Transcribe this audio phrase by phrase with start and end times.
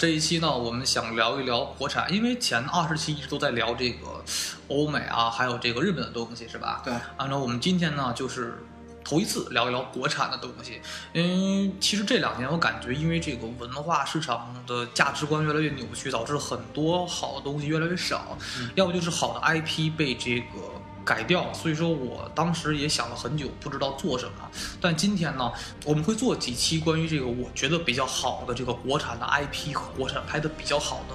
[0.00, 4.24] 这一期呢，我们想聊一聊国产，因为前二十期一直都在聊这个
[4.68, 6.80] 欧美啊，还有这个日本的东西，是吧？
[6.82, 6.94] 对。
[7.18, 8.64] 按照我们今天呢，就是
[9.04, 10.80] 头一次聊一聊国产的东西。
[11.12, 18.38] 嗯，其实这两年我感觉，因为这个文化市场的价值观越来越扭曲，导致很多好的东西越来越少，
[18.76, 20.79] 要不就是好的 IP 被这个。
[21.04, 24.50] 改掉，所以说我当时也想了很久，不知道做什么。
[24.80, 25.50] 但今天呢，
[25.84, 31.14] 我们会做几期关于这个我觉得比较好的这个国产的 IP 和国产拍的比较好的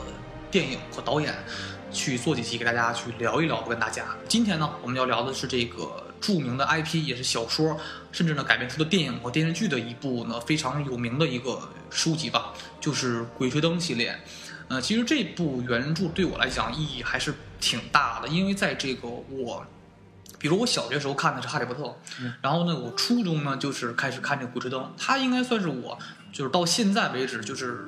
[0.52, 1.34] 电影和导演，
[1.92, 4.06] 去做几期给大家去聊一聊，跟大家。
[4.28, 7.78] 今天呢，我们要聊的是这个著名的 IP，也是小说，
[8.12, 14.20] 甚至呢改编出的电影和电视剧的一部呢非常有名的一个书籍吧，就是《鬼吹灯》系列。
[14.68, 19.66] 呃，其实这部原著对我来讲意义还是挺大的，因为在这个我。
[20.46, 21.82] 比如我小学时候看的是《哈利波特》，
[22.40, 25.98] 然后呢，我初中呢就是开始看这个《鬼吹灯》，它应该算是我
[26.32, 27.86] 就是到现在为止就是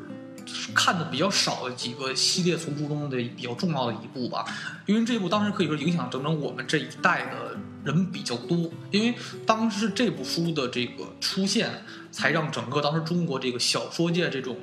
[0.73, 4.43] 看的比较少的几个系列丛书中的比较重要的一部吧。
[4.87, 9.13] 因为这部当时可以说影响整整我们这一代的人比较多，因为
[9.45, 14.57] 当时这部书的这个出现，才让整个当时中国这个小说界这种。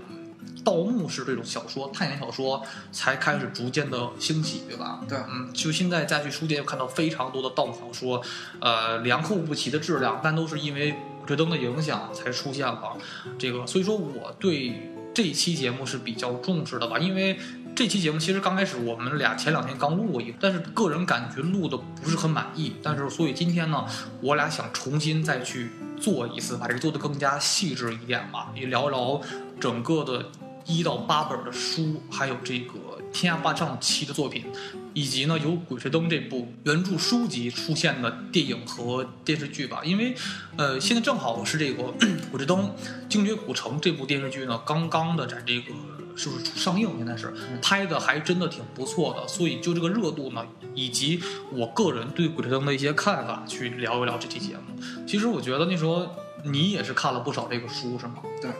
[0.64, 5.00] 盗墓式这种小说、探险小说才开始逐渐的兴起，对吧？
[5.08, 8.22] 对，嗯，就现在再去书店，看到非常多的盗墓小说，
[8.60, 12.96] 呃，良莠不齐的质量，但都是因为鬼吹灯的影响才出现了
[13.38, 13.66] 这个。
[13.66, 17.38] 所以说，我对这期节目是比较重视的吧，因为
[17.74, 23.84] 这期节目其实刚开始我们俩前两天刚录过一个，但是个人感觉录的不是很满意，但是所以今天呢，
[24.20, 29.20] 我俩想重新再去做一次，把这个做得更加细致一点吧，也聊一聊
[29.60, 30.26] 整个的。
[30.66, 32.72] 一到八本的书，还有这个
[33.12, 34.46] 《天涯霸唱》期的作品，
[34.94, 39.82] 以及呢由《鬼吹灯》这部原著书籍出现的电影和电视剧吧。
[39.84, 40.14] 因为，
[40.56, 41.82] 呃，现在正好是这个
[42.30, 42.74] 《鬼吹灯：
[43.10, 45.74] 精绝古城》这部电视剧呢，刚刚的在这个
[46.16, 46.88] 是不是上映？
[46.96, 49.28] 现在是拍的还真的挺不错的。
[49.28, 51.20] 所以就这个热度呢，以及
[51.52, 54.82] 我个人对《鬼吹灯》的一些看法，去聊一聊这期节目。
[55.06, 56.08] 其实我觉得那时候
[56.42, 58.14] 你也是看了不少这个书，是吗？
[58.40, 58.50] 对。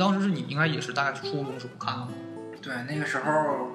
[0.00, 2.08] 当时是你应该也是大概初中时候看的，
[2.62, 3.70] 对，那个时候，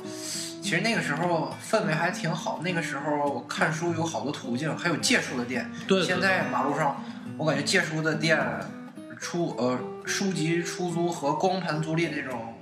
[0.59, 2.61] 其实那个时候氛围还挺好。
[2.63, 5.71] 那个时候看书有好多途径，还有借书的店。
[5.87, 6.01] 对。
[6.01, 6.99] 现在马路上，
[7.37, 8.43] 我感觉借书的店、
[9.19, 12.55] 出呃书籍出租和光盘租赁这种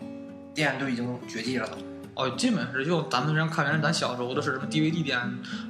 [0.54, 1.70] 店都已经绝迹了。
[2.16, 5.18] 哦，基本是就咱们这样看，原来咱小时候的是什么 DVD 店、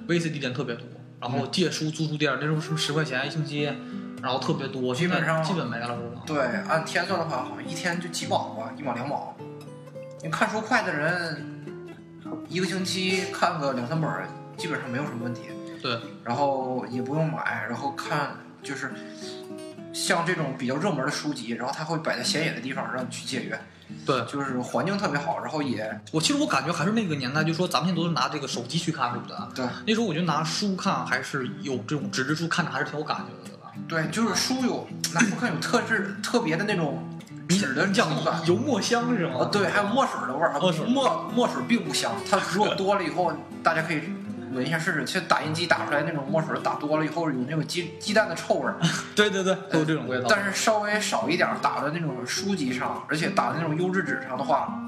[0.08, 0.88] VCD 店特别多，
[1.22, 3.72] 然后借书租书店那时候是十块钱一星期。
[4.24, 6.22] 然后特别多，基本上基本没了，是吧？
[6.26, 6.38] 对，
[6.70, 9.36] 按天算的话，好像一天就几毛吧，一毛两毛。
[10.24, 11.46] 你看书快的人，
[12.48, 14.10] 一个星期看个两三本，
[14.56, 15.42] 基本上没有什么问题。
[15.82, 18.94] 对，然后也不用买，然后看就是
[19.92, 23.60] 像这种比较热门的书籍，然后它会摆在显眼的地方让你去借阅。
[24.06, 29.36] 对，就是环境特别好，然后也，我其实我感觉还是那个年代，就说咱们现在都是拿这个手机去看，对不对？
[29.54, 33.53] 对，那时候我觉得拿书看还是有这种纸质书看着还是挺有感觉的。
[33.88, 37.04] 对，就是书有拿书看有特质特别的那种
[37.50, 39.50] 纸的酱感，油墨香是吗？
[39.52, 40.60] 对，还有墨水的味儿。
[40.60, 44.02] 墨水墨墨水并不香，它如果多了以后，大家可以
[44.54, 45.04] 闻一下试试。
[45.06, 48.78] 其实打印机打出来那种墨水打多了以后，有那种鸡鸡蛋的臭味儿。
[49.16, 50.28] 对对对，都有这种味道。
[50.30, 54.80] 但是稍微少一点打在那种书籍上，而且打在那种优质纸上的话，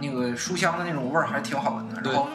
[0.00, 2.00] 那个书香的那种味儿还挺好闻的。
[2.02, 2.28] 然后。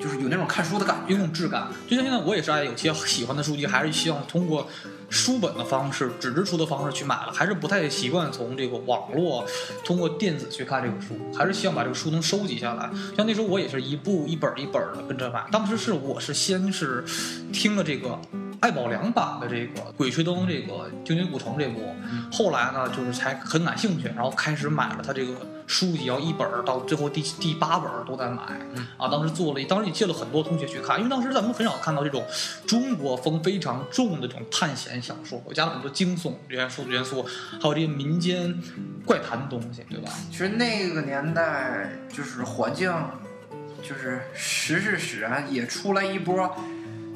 [0.00, 1.66] 就是有那种看书的感觉，有种质感。
[1.88, 4.68] 就像现在我也是爱有些喜欢的书籍，还是希望通过
[5.08, 9.46] 书本的方式、纸质书的方式去买了，还是不太习惯从这个网络
[9.84, 12.90] 通过电子去看这个书，还是希望把这个书能收集下来。
[13.16, 15.44] 像那时候我也是一部一本一本的跟着买。
[15.50, 17.04] 当时是我是先是
[17.52, 18.18] 听了这个。
[18.60, 20.72] 爱宝良版的这个《鬼吹灯》这个
[21.06, 21.94] 《精绝古城》这部，
[22.32, 25.32] 后来呢，就是才很感兴趣，然后开始买了他这个
[25.68, 28.42] 书籍，要一本到最后第第八本都在买。
[28.96, 32.24] 啊，当时做了，当时也借了很多同学去看，因为当时咱们很少看到这种
[32.66, 37.22] 中国风非常重的这种探险小说，我加了很多惊悚元素元素，
[37.60, 38.58] 还有这些民间
[39.04, 40.10] 怪谈的东西，对吧？
[40.30, 42.92] 其实那个年代就是环境，
[43.82, 46.56] 就是时是使然，也出来一波。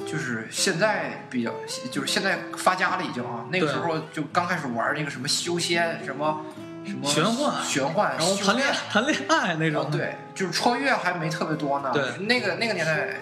[0.05, 1.53] 就是现在比较，
[1.89, 3.45] 就是现在发家了已经啊。
[3.49, 6.45] 那个时候就刚开始玩那个什么修仙，什么
[6.85, 9.89] 什么玄幻，玄幻，然后谈恋爱谈恋爱那种。
[9.89, 11.91] 对，就是穿越还没特别多呢。
[11.93, 13.15] 对，那个那个年代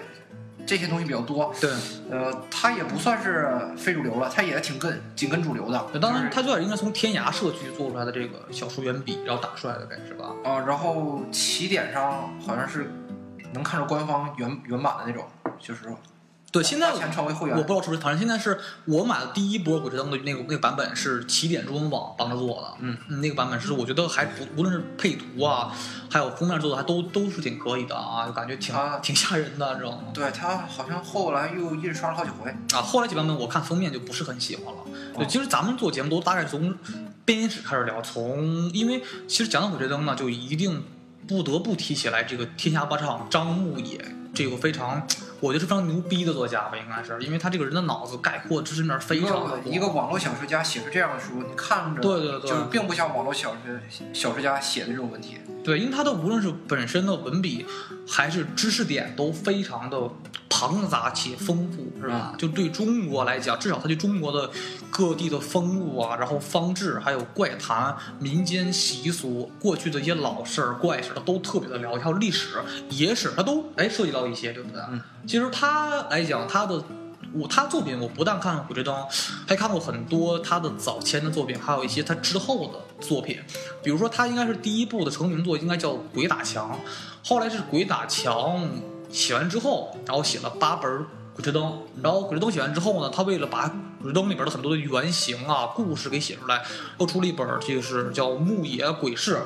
[0.66, 1.54] 这些东西比较多。
[1.60, 1.70] 对，
[2.10, 5.98] 呃，它也不算是非主流了，它也挺跟紧跟主流的。
[6.00, 10.26] 当然，它最早应该从天涯社区做出来的这个小说原笔，然后打出来的，呗是吧？
[10.44, 12.92] 啊，然后起点上好像是
[13.52, 15.24] 能看着官方原原版的那种，
[15.58, 15.80] 就是。
[16.52, 17.56] 对，现在成为会员。
[17.56, 25.74] 我不知道是不是，反正现在是我买的第一波鬼吹灯的那个那个版本是起点中文网帮着做的，嗯，那个版本是我觉得还不无论是配图啊，
[26.10, 30.08] 还有封面做的还都都是挺可以的啊，就感觉挺啊挺吓人的，知道吗？
[30.12, 32.50] 对他好像后来又印刷了好几回。
[32.74, 34.82] 啊，后来几版本我看封面就不是很喜欢了。
[35.16, 36.76] 对，哦其实咱们做节目都大概从
[37.24, 40.84] 编年史开始聊，从因为其实讲到鬼吹灯呢，就一定
[41.26, 44.04] 不得不提起来这个天下霸唱张牧野，
[44.34, 45.06] 这个非常
[45.42, 53.58] 我觉得是非常牛逼的作家吧，应该是，因为他这个人的脑子概括知识面非常一个网络小说家写出这样的书，你看着对对对就是并不像网络小说
[54.12, 55.38] 小说家写的这种问题。
[55.64, 57.64] 对，因为他的无论是本身的文笔，
[58.08, 60.10] 还是知识点都非常的
[60.48, 62.34] 庞杂且丰富，是吧？
[62.36, 64.50] 就对中国来讲，至少他对中国的
[64.90, 72.56] 各地的风物啊，然后方志，还有怪谈、民间习俗、过去的一些老事儿、怪事儿，他都特别的了解，还有历史、
[72.90, 74.80] 野史，他都哎涉及到一些，对不对？
[74.90, 76.82] 嗯其实他来讲，他的。
[77.34, 78.94] 我他作品我不但看《鬼吹灯》，
[79.46, 83.38] 还看过很多他的早前的作品，还有一些他之后的作品。
[83.82, 86.78] 比如说，他应该是第一部的成名作，应该叫《鬼打墙》，
[87.28, 88.64] 后来是《鬼打墙》
[89.10, 90.90] 写完之后，然后写了八本
[91.34, 91.62] 《鬼吹灯》，
[92.02, 93.68] 然后《鬼吹灯》写完之后呢，他为了把
[94.02, 96.62] 《鬼吹灯》里边的很多的原型啊、故事给写出来，
[96.98, 99.36] 又出了一本，这个是叫《牧野鬼事》。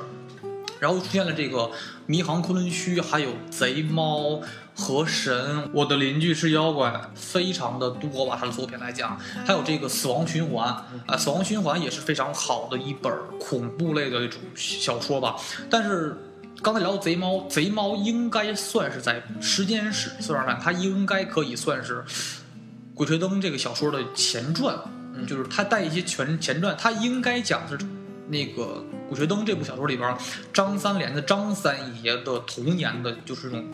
[0.78, 1.70] 然后出现了这个
[2.04, 4.42] 迷航昆仑虚，还有贼猫
[4.76, 8.36] 河神，我的邻居是妖怪，非常的多吧？
[8.38, 10.68] 他的作品来讲，还有这个死亡循环
[11.06, 15.34] 啊，死亡循环也是非常好的一本恐怖类的一种小说吧。
[15.70, 16.14] 但是
[16.62, 22.02] 刚才聊到贼猫，贼猫应该算是在时间史算上看，它应该可以算是
[22.94, 24.78] 《鬼吹灯》这个小说的前传，
[25.14, 27.78] 嗯就是它带一些前前传，它应该讲是
[28.28, 30.14] 那个《鬼吹灯》这部小说里边
[30.52, 33.64] 张三连的张三爷的童年的，就是这种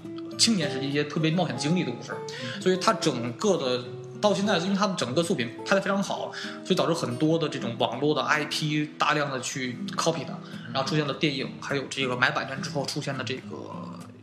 [0.43, 2.13] 青年时期一些特别冒险经历的故事，
[2.61, 3.85] 所以它整个的。
[4.23, 6.31] 到现在，因为它的整个作品拍得非常好，
[6.65, 10.33] 所以导致很多的这种网络的 IP 大量的去 copy 它，
[10.73, 13.51] 然后出现了电影，还有这个买版权之后出现的这个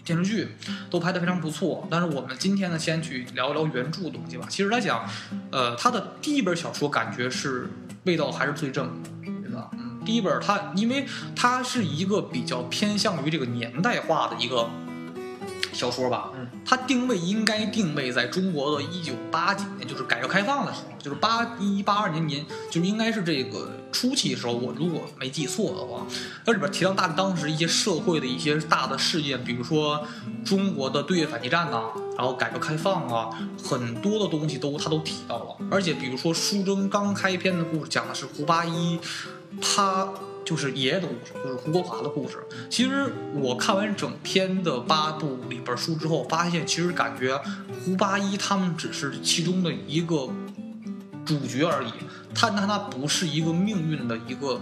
[0.05, 0.55] 电视剧，
[0.89, 1.85] 都拍得非常不错。
[1.91, 4.47] 但是我们今天呢，先去聊一聊原著的东西吧。
[4.49, 5.05] 其实来讲，
[5.51, 7.69] 呃，他的第一本小说感觉是
[8.05, 9.09] 味道还是最正的，
[9.43, 9.69] 对吧？
[9.73, 11.05] 嗯，第一本它因为
[11.35, 14.69] 它是一个比较偏向于这个年代化的一个
[15.73, 26.05] 小说吧，嗯，它定位应该定位在中国的一九八几年，就是改革开放的时候，就是八一八二年年，就是应该是这个初期的时候，我如果没记错的话，
[26.45, 30.05] 它里边提到大当时一些社会的一些大的事件，比如说
[30.43, 31.83] 中国的对越反击战呐、
[32.17, 33.29] 然后改革开放啊，
[33.63, 35.55] 很多的东西都他都提到了。
[35.71, 38.99] 而且比如说书中刚开篇的故事讲的是胡八一，
[39.61, 40.07] 他
[40.49, 42.39] 就是爷爷的故事，就是胡国华的故事。
[42.71, 47.39] 其实我看完整篇的八部里边书之后，发现其实感觉
[47.85, 50.27] 胡八一他们只是其中的一个
[51.23, 51.91] 主角而已，
[52.33, 54.59] 他但他不是一个命运的一个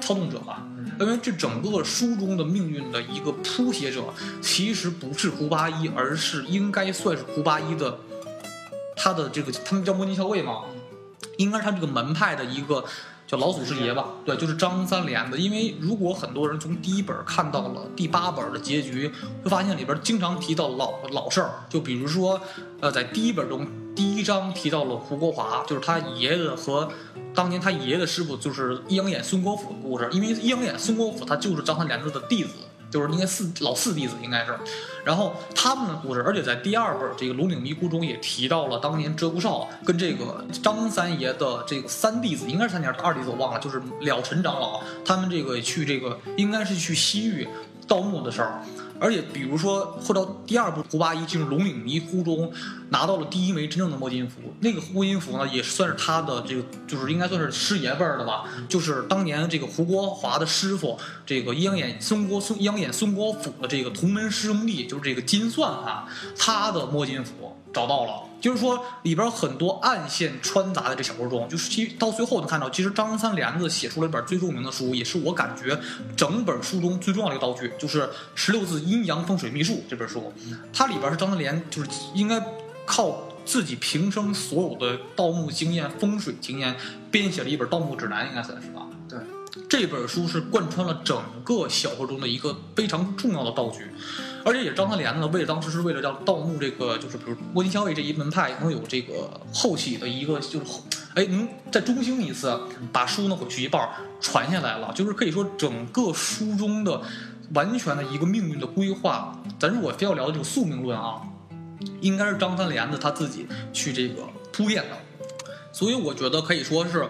[0.00, 0.66] 操纵者吧。
[0.98, 4.02] 因为这整个书中的命运的一个谱写者，
[4.40, 7.98] 其实不是胡八一，而是应该算是胡八一的
[8.96, 10.62] 他的这个他们叫摸金校尉嘛，
[11.36, 12.82] 应该是他这个门派的一个
[13.26, 15.36] 叫老祖师爷吧，对，就是张三连的。
[15.36, 19.10] 因为如果很多人从第一本看到了第八本的结局，
[19.42, 22.40] 会发现里边经常提到老老事儿，就比如说，
[22.80, 26.88] 呃，在第一本中第一章提到了胡国华，就是他爷爷和
[27.34, 32.50] 当年他爷爷的师傅就是阴阳眼孙国府的故事，因为阴阳眼孙国府他就是张三连子的弟子。
[32.90, 34.56] 就是应该四老四弟子应该是，
[35.04, 47.46] 然后他们的故事，而且在第二本这个《龙岭迷窟》中也提到了当年鹧鸪哨跟这个张三爷的这个三弟子，应该是三弟子二弟子我忘了，就是了尘长老他们这个去这个应该是去西域
[47.86, 48.62] 盗墓的事儿。
[48.98, 52.50] 而且比如说，或者第二部胡八一进入龙岭迷窟中，
[52.90, 68.22] 拿到了第一枚真正的摸金符，那个摸金符呢，也算是他的这个，就是应该算是师爷辈儿的吧，就是当年这个胡国华的师傅，这个阴阳眼孙国孙阴阳眼孙国府的这个同门师兄弟，就是这个金算哈，他的摸金符找到了。
[68.38, 75.76] 就是说，里边很多暗线穿杂在这小说中，就是其到最后能看到，其实张三连子写出了一本最著名的书，也是我感觉
[76.14, 78.02] 整本书中最重要的一个道具，就是
[78.34, 80.32] 《十六字阴阳风水秘术》这本书。
[80.72, 82.38] 它里边是张三连，就是应该
[82.86, 86.76] 靠自己平生所有的盗墓经验、风水经验
[87.10, 88.86] 编写了一本盗墓指南，应该算是吧？
[89.08, 89.18] 对，
[89.68, 93.90] 这本书是贯穿了整个小说中的一个非常重要的道具。
[94.44, 100.84] 而且也是张三连呢，为了当时是为了让盗墓这个，就是比如摸金校尉这一门派能有这个后起的一个，就是后，
[101.16, 102.56] 哎，能再中兴一次，
[102.92, 103.88] 把书呢回去一半
[104.20, 107.02] 传下来了，就是可以说整个书中的
[107.54, 109.36] 完全的一个命运的规划。
[109.58, 111.20] 咱如果非要聊这个宿命论啊，
[112.00, 114.96] 应该是张三连子他自己去这个铺垫的。
[115.72, 117.06] 所以我觉得可以说是，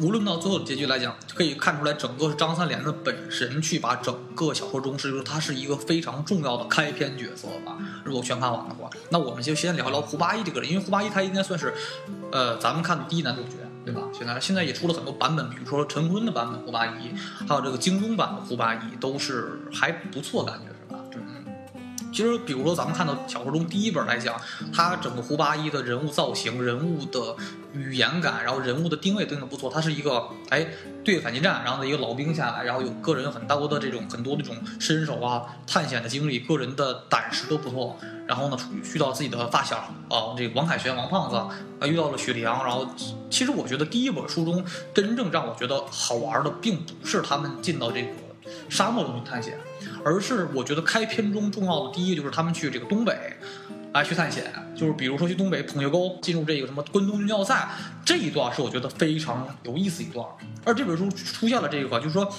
[0.00, 7.76] 无论到最后的结局来讲，可以看出来整个是张三连子本身去把整个小说中是就是他是一个非常重要的开篇角色吧。
[8.04, 11.74] 如果全看完的话，那我们就先聊聊胡八一这个人，因为胡八一他应该算是，
[12.32, 13.50] 呃，咱们看的第一男主角，
[13.84, 14.00] 对吧？
[14.14, 17.10] 现在现在也出了很多版本，比如说陈坤的版本胡八一，
[17.46, 20.74] 还有这个京东版的胡八一，都是还不错，感觉。
[22.16, 24.40] 其实，比如说咱们看到小说中第一本来讲，
[24.72, 27.36] 他整个胡八一的人物造型、人物的
[27.74, 29.68] 语言感，然后人物的定位定的不错。
[29.68, 30.66] 他是一个哎
[31.04, 37.94] 对反击战，然后的一个老兵下来，然后有个人很多的这种很多这种身手啊、探险的经历，个人的胆识都不错。
[38.26, 38.58] 然后呢，
[38.94, 39.76] 遇到自己的发小
[40.08, 42.64] 啊，这个王凯旋、王胖子啊，遇到了雪莉杨。
[42.64, 42.88] 然后，
[43.28, 48.08] 其实我觉得第一本书中真正让我觉得好玩的，并不是他们进到这个
[48.70, 49.58] 沙漠中去探险。
[50.06, 53.36] 而是我觉得开篇中重要的第一个就是他们去这个东北，
[53.92, 57.68] 来去探险，就是比如说去东北捧月沟，进入这个什么关东军要塞
[58.04, 60.24] 这一段是我觉得非常有意思一段。
[60.64, 62.32] 而这本书出现了这个，就是说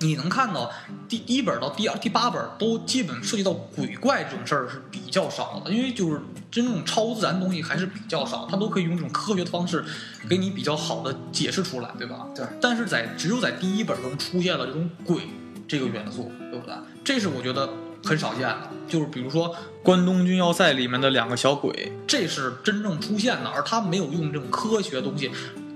[0.00, 0.72] 你能看到
[1.06, 9.84] 第一本到第二、第八本都基本涉及到鬼怪这种事儿是比较少的，因为就是真正超自然东西还是比较少，它都可以用这种科学的方式
[10.26, 12.26] 给你比较好的解释出来，对吧？
[12.34, 12.46] 对。
[12.62, 15.20] 但是在只有在第一本中出现了这种鬼。
[15.66, 16.74] 这个元素对不对？
[17.02, 17.68] 这是我觉得
[18.04, 19.48] 很少见的，就是比如说
[19.82, 25.30] 《关东军要塞》里面的两个小鬼，这是真正出现的，而他没有用这种科学的东西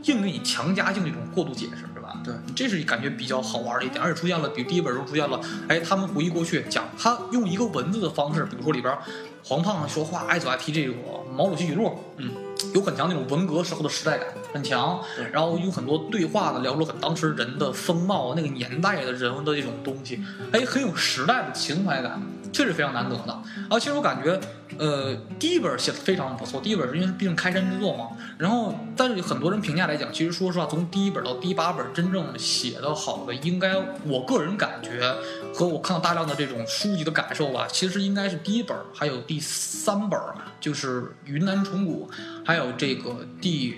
[0.05, 2.21] 硬给你强加性这种过度解释，是吧？
[2.25, 8.97] 对，这是感觉比较好玩的一点，而且出现了，比如第一本中出现了，哎，他们回忆过去，讲他用一个文字的方式，比如说里边
[9.45, 10.95] 黄胖子说话爱走爱提这个
[11.35, 12.31] 毛主席语录，嗯。
[12.75, 15.01] 有很强那种文革时候的时代感，很强。
[15.33, 20.23] 然后有很多对话呢，聊了很当时人的风貌，那个年代的人物的一种东西，
[20.53, 22.21] 哎，很有时代的情怀感，
[22.53, 23.43] 确实非常难得的。
[23.71, 24.39] 而其实我感觉，
[24.79, 26.61] 呃，第一本写的非常不错。
[26.61, 28.11] 第一本是因为毕竟开山之作嘛。
[28.39, 35.15] 然后，但是很多人评价来讲，其实说实话，从第一本到第八本真正写的好的，应该我个人感觉
[35.53, 40.19] 和我看到大量的这种书籍的感受吧，其实应该是第一本，还有第三本，
[40.61, 42.09] 就是云南虫谷。
[42.45, 43.77] 还有这个第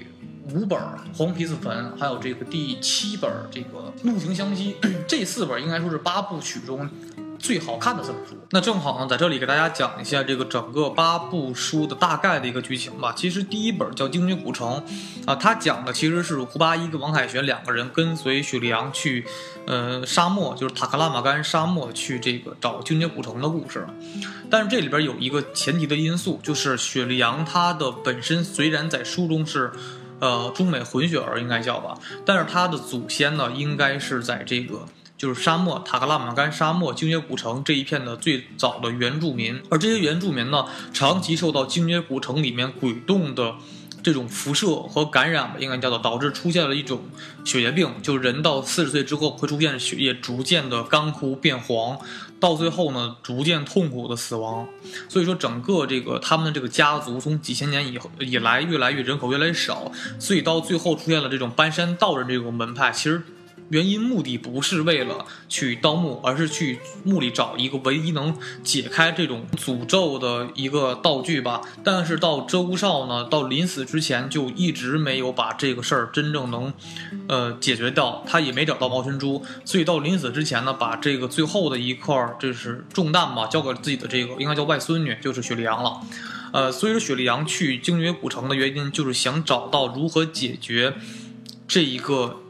[0.52, 0.78] 五本
[1.16, 4.76] 《黄皮子坟》，还有这个第七本这个《怒晴湘西》，
[5.09, 6.88] 这四本应该说是八部曲中
[7.41, 8.37] 最好看的三本书。
[8.51, 13.13] 那正好呢，在这里给大家讲一下这个整个八部书的大概的一个剧情吧。
[13.17, 14.83] 其实第一本叫《精绝古城》，
[15.29, 19.27] 啊，它讲的其实是胡八一跟王凯旋两个人跟随雪莉杨去，
[19.67, 23.87] 呃，沙漠，就是塔克拉玛干沙漠去这个找精绝古城的故事。
[24.51, 29.71] 但是这里边有一个前提的因素，就是雪莉杨她的本身虽然在书中是，
[30.19, 34.85] 呃，中美混血儿应该叫吧，但是她的祖先呢，应该是在这个
[35.21, 43.57] 就是沙漠塔克拉玛干沙漠精绝古城这一片的最早的原住民，而这些原住民呢，长期受到精绝古城里面鬼洞的。
[44.03, 47.03] 这种辐射和感染吧，应该叫做导致出现了一种
[47.45, 51.99] 血液病，就人到四十岁之后会出现血液逐渐的干枯变黄，
[52.41, 54.67] 到最后呢逐渐痛苦的死亡。
[55.07, 63.23] 所以说整个这个他们的这个家族从几千年以后以来越来越人口越来越少，所以到最后出现了这种搬山道人这种门派，其实。
[63.71, 71.62] 原因目的不是为了去盗墓，而是去墓里找一个唯一能解开这种诅咒的一个道具吧。
[71.85, 76.75] 但是到周少呢，到临死之前就一直没有把这个事儿真正能，
[77.29, 78.25] 呃，解决掉。
[78.27, 86.00] 他也没找到毛群珠，所以到临死之前呢，把这个最后的一块儿，这是重担吧，交给自己的这个应该叫外孙女，就是雪莉杨了。
[86.53, 90.95] 呃，所以说雪莉杨去精绝古城的原因，就是想找到如何解决
[91.69, 92.41] 这一个。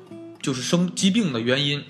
[0.43, 1.85] 就是生疾病的原因，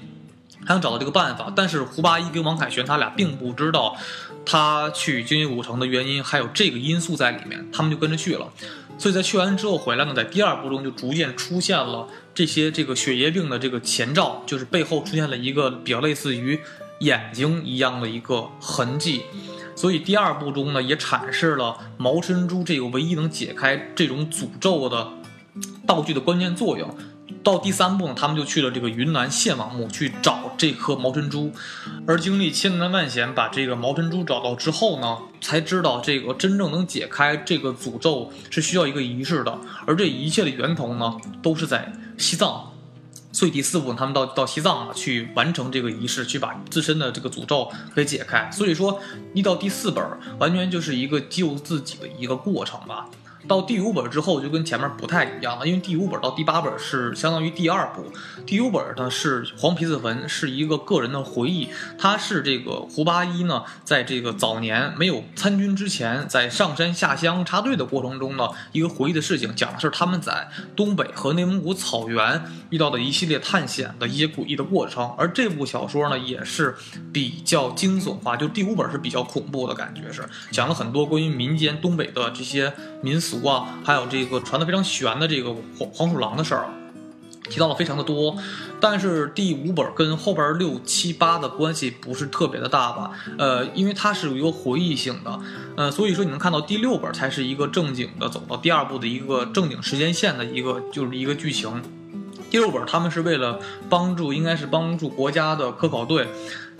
[0.66, 3.96] 他想找到这个办法，但是胡八一跟王凯旋他俩并不知道
[4.44, 8.48] 他去精绝古城的原因，还有这个因素在里面，他们就跟着去了。
[8.98, 16.60] 所以在去完之后回来呢，在第二部中就逐渐出现了这些这个血液病的这个前兆，就是背后出现了一个比较类似于
[16.98, 19.22] 眼睛一样的一个痕迹。
[19.74, 25.08] 所以第二部中呢，也阐释了毛珍珠这个唯一能解开这种诅咒的
[25.86, 26.94] 道具的关键作用。
[27.42, 31.50] 到第三步呢，他们就去了这个云南献王墓去找这颗毛珍珠，
[32.06, 42.72] 而经历千难万险把这个毛珍珠找到之后呢，才知道这个真正能解开这个诅咒是需要一个仪式的，而这一切的源头呢，都是在西藏，
[43.32, 48.50] 所以第四步他们到到西藏了去完成这个仪式，去把自身的这个诅咒给解开。
[48.52, 49.00] 所以说
[49.32, 50.04] 一到第四本，
[50.38, 53.08] 完全就是一个救自己的一个过程吧。
[53.48, 58.04] 到第五本之后就跟前面不太一样了，因为第五本到第八本是相当于第二部，
[58.46, 61.68] 第五本呢是黄皮子坟，是一个个人的回忆，
[61.98, 76.74] 他是这个胡八一呢，在这个早年没有参军之前，在上山下乡插队的过程中呢，一个回忆的事情，讲的是他们在东北和内蒙古草原遇到的一系列探险的一些诡异的过程，而这部小说呢也是
[77.12, 82.70] 比较惊悚化，就第五本是比较恐怖的感觉，是讲了很多关于民间东北的这些
[83.02, 83.29] 民俗。
[83.30, 86.66] 俗啊，还有这个传的非常玄的这个黄黄鼠狼的事儿，
[87.48, 88.36] 提到了非常的多。
[88.80, 93.10] 但是第五本跟后边六七八的关系不是特别的大吧？
[93.38, 95.38] 呃，因为它是有一个回忆性的，
[95.76, 101.82] 呃，所以说你能看到第六本才是一个正经的走到第二部的一个正经时间线的一个就是一个剧情。
[102.50, 106.26] 第六本他们是为了帮助，应该是帮助国家的科考队。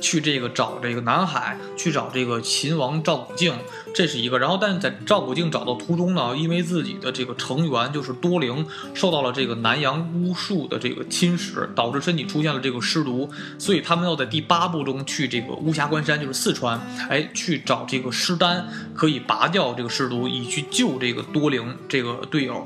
[0.01, 3.53] 去这个找这个南海，去找这个秦王赵古静，
[3.95, 4.39] 这是一个。
[4.39, 22.65] 然后，但是在赵古静找到途中呢，因为自己的这个成员就是多灵受到了这个南洋巫术的这个侵蚀，导致身体出现了这个尸毒，所以他们要在第八部中去这个巫峡关山，就是四川，哎，去找这个尸丹，可以拔掉这个尸毒，以去救这个多灵这个队友。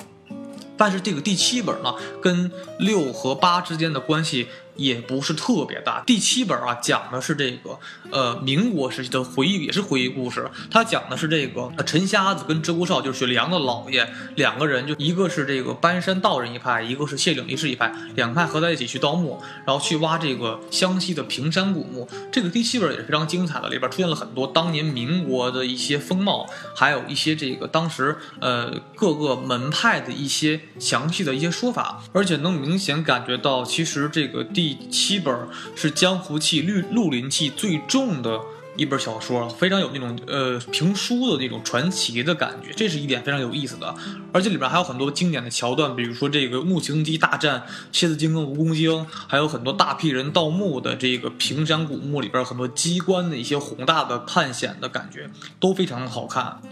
[0.77, 4.49] 但是这个第七本呢，跟六和八之间的关系。
[4.77, 6.03] 也不是特别大。
[6.07, 7.79] 第七本啊，讲的是这个
[8.11, 10.51] 呃民国时期的回忆，也是回忆故事。
[10.71, 22.09] 他讲的是这个陈瞎子跟鹧鸪哨，就是雪莉杨的姥爷两个人，就一个是这个搬山道人一派，一个是谢岭离士一派，两派合在一起去盗墓，然后去挖这个湘西的平山古墓。
[22.33, 34.64] 这个第七本也是非常精彩的，里边出现了很多当年民国的一些风貌，还有一些这个当时呃各个门派的一些详细的一些说法，而且能明显感觉到，其实这个第。
[34.65, 38.41] 第七本是江湖气、绿绿林气最重的
[38.77, 43.95] 一本小说，非常有那种呃评书的那种传奇的感觉，这是一点非常有意思的。
[44.33, 55.29] 而且里边还有很多经典的桥段，比如说这个木青鸡大战蝎子精跟蜈蚣精，还有很多大批人盗墓的这个平山古墓里边很多机关的一些宏大的探险的感觉，
[55.61, 56.63] 都非常的好看。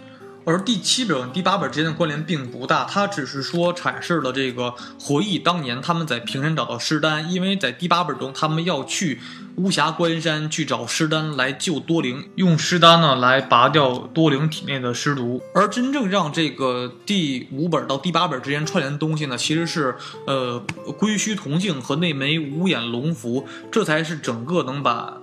[0.45, 9.21] 而第七本、第八本之间的关联并不大，它只是说阐释了这个回忆当年他们在平山找到尸丹，因为在第八本中他们要去
[9.57, 15.41] 巫峡关山去找尸丹来救多灵，用尸丹呢来拔掉多灵体内的尸毒。
[15.55, 19.95] 而真正让这个第五本到第八本之间串联的东西呢，其实是
[20.27, 20.59] 呃
[20.99, 25.22] 龟须铜镜和那枚五眼龙符，这才是整个能把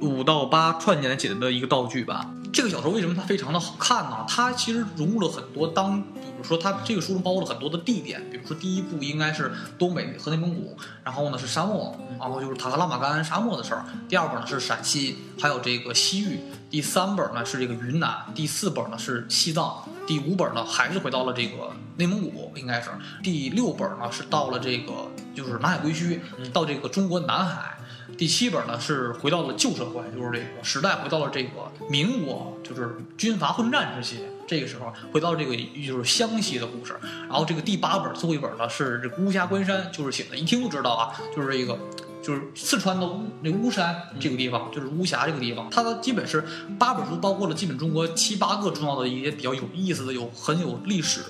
[0.00, 2.30] 五到八串联起来写的一个道具吧。
[2.52, 4.26] 这个小说为什么它非常的好看呢？
[4.28, 13.84] 它其实融入了很多当，比如说它这个书中包括了很多的地点，比如说第一部应该是东北和内蒙古，然后呢是沙漠，然后就是塔克拉玛干沙漠的事儿。
[14.08, 16.40] 第二本呢是陕西，还有这个西域。
[16.68, 22.90] 第三本呢是这个云南，第四本呢是西藏，第五本呢还是回到了这个内蒙古，应该是
[23.22, 26.18] 第六本呢是到了这个就是南海归墟，
[26.52, 27.76] 到这个中国南海。
[28.16, 31.50] 第七本呢是回到了旧社会，就是这个时代回到了这个
[31.88, 34.22] 民国，就是军阀混战时期。
[34.46, 36.94] 这个时候回到这个就是湘西的故事。
[37.28, 41.78] 然后这个第八本最后一本呢是这巫峡关山，就是写的，一听就知道啊，就是这个
[42.20, 45.70] 就是四川的巫那巫山这个地方，就是巫峡这个地方。
[45.70, 46.44] 它的基本是
[46.78, 51.20] 八本书包括了基本中国七八个重要的一些比较有意思的、有很有历史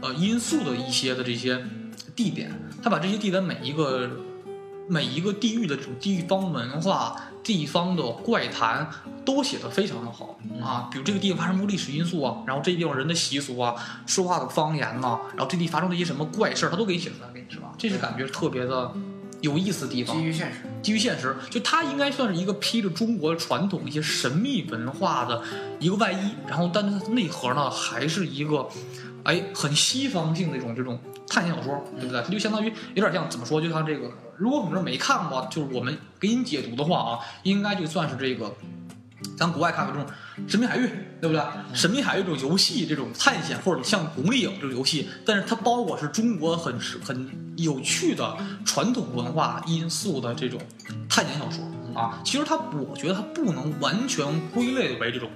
[0.00, 1.62] 呃因素的一些的这些
[2.14, 2.58] 地点。
[2.82, 4.10] 他把这些地点每一个。
[4.88, 8.88] 每一个地域的这种地方文化、地方的怪谈
[9.24, 13.74] 都写得非常的好啊，比如这个地方发生过历史因素啊，然后这地方人的习俗啊、
[14.06, 17.72] 说话的方言呐，然后这地发生的一些什么怪事儿，他都给你写出来给你是吧？
[17.76, 18.92] 这是感觉特别的
[19.40, 20.16] 有意思的地方。
[20.16, 25.42] 基于现实，基于现实，就它应该算是一个披着中国传统一些神秘文化的
[25.80, 28.68] 一个外衣，然后但是它内核呢还是一个。
[29.26, 30.96] 哎，很西方性的一种这种
[31.28, 32.22] 探险小说，对不对？
[32.22, 33.60] 它就相当于有点像怎么说？
[33.60, 38.54] 就像这个，如果我们这没看过，就是我们给你解读的话啊，应该就算是这个，
[39.36, 40.08] 咱国外看的这种
[40.50, 40.86] 《神秘海域》，
[41.20, 41.40] 对不对？
[41.74, 50.60] 《神秘海域》这种游戏，这种探险或者像《红丽影》这种游戏，但是它包裹是中国很很有趣的传统文化因素的这种
[51.08, 51.64] 探险小说
[52.00, 52.22] 啊。
[52.24, 55.28] 其实它，我觉得它不能完全归类为这种。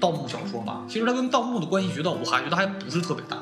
[0.00, 3.36] 盗墓小说吧，其实它跟盗墓的关系，觉得我还觉得还不是特别大，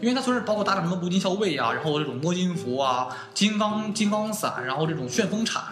[0.00, 5.62] 因为它虽然包括大量什么铂金校尉啊，然后这种摸金符啊、金刚金刚伞，然后这种旋风铲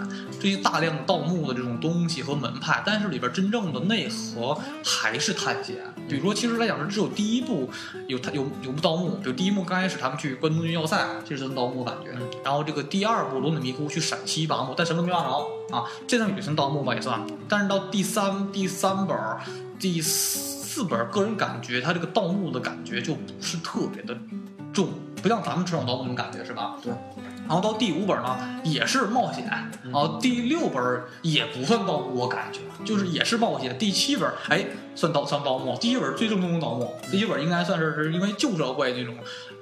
[0.41, 5.77] 这些大量盗墓的这种东西和门派，但是里边真正的内核还是探险。
[6.09, 7.69] 比如说，其实来讲是只有第一部
[8.07, 12.11] 有它有有盗墓，比如第一幕刚开始他们去关东军要塞，这是盗墓感觉。
[12.43, 15.29] 然后这个第二部罗米姑去陕西拔墓，但什么都没挖着
[15.77, 17.21] 啊，这算也算盗墓吧也算。
[17.49, 19.17] 但是到第三第三本。
[19.81, 24.17] 第四四本，个人感觉它这个盗墓的感觉就不是特别的
[24.73, 24.91] 重，
[25.23, 26.77] 不像咱们传统盗墓那种感觉，是吧？
[26.83, 26.93] 对。
[27.49, 29.45] 然后到第五本呢，也是冒险，
[29.83, 33.77] 然后第六本也不算盗墓，我感觉就是也是冒险。
[33.77, 34.65] 第七本，哎，
[34.95, 35.77] 算盗算盗墓。
[35.81, 39.17] 第七本最正宗的盗墓，第七本应该算是是因为旧社会那种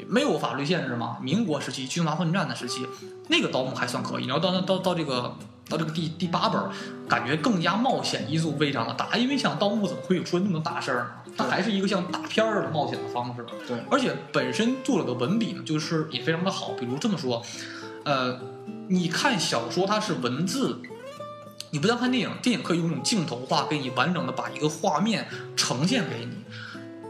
[0.06, 2.86] 没有法律限制嘛，民国时期军阀混战的时期，
[3.28, 4.26] 那个盗墓还算可以。
[4.26, 5.34] 然后到到到这个
[5.68, 6.62] 到这个第第八本，
[7.08, 11.32] 感觉更加冒险因素非常的大，因为像盗墓怎么会有出那么多大事儿呢？
[11.36, 13.44] 它还是一个像大片儿的冒险的方式。
[13.66, 16.72] 对，而且本身作者的文笔呢，就是也非常的好。
[16.72, 17.42] 比如这么说。
[18.04, 18.40] 呃，
[18.88, 20.80] 你看小说它是文字，
[21.70, 26.38] 你不像看电影，电影可以用一种镜头化给你完整的把一个画面呈现给你。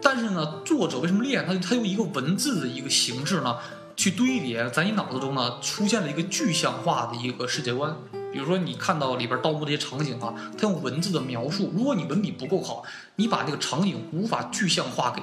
[0.02, 1.44] 但是呢，作者为什么厉害？
[1.44, 3.58] 他他用一个文字的一个形式呢，
[3.94, 7.94] 去堆叠在你脑子中呢，出现了一个具象化的一个世界观。
[8.32, 12.82] 比如说你看到里边盗墓这些场景啊，他用文字的描述，如果你文笔不够好，
[13.16, 15.22] 你把这个场景无法具象化给。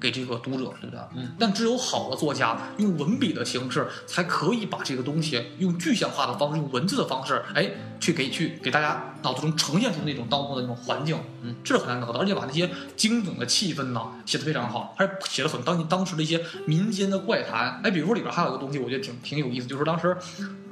[0.00, 1.00] 给这个读者，对不对？
[1.16, 1.32] 嗯。
[1.36, 11.18] 但只有好的作家用文笔的形式，才可以把这个东西用具象化的方式，用文字的方式，哎，去给去给大家脑子中呈现出那种盗墓的那种环境。
[11.42, 17.80] 嗯，这是很难得的，而且把那些惊悚的气氛呢写得非常好，还写了很当当时的一些民间的怪谈。
[17.82, 20.16] 哎，比如说里边还有一个东西，我觉得挺挺有意思，就是当时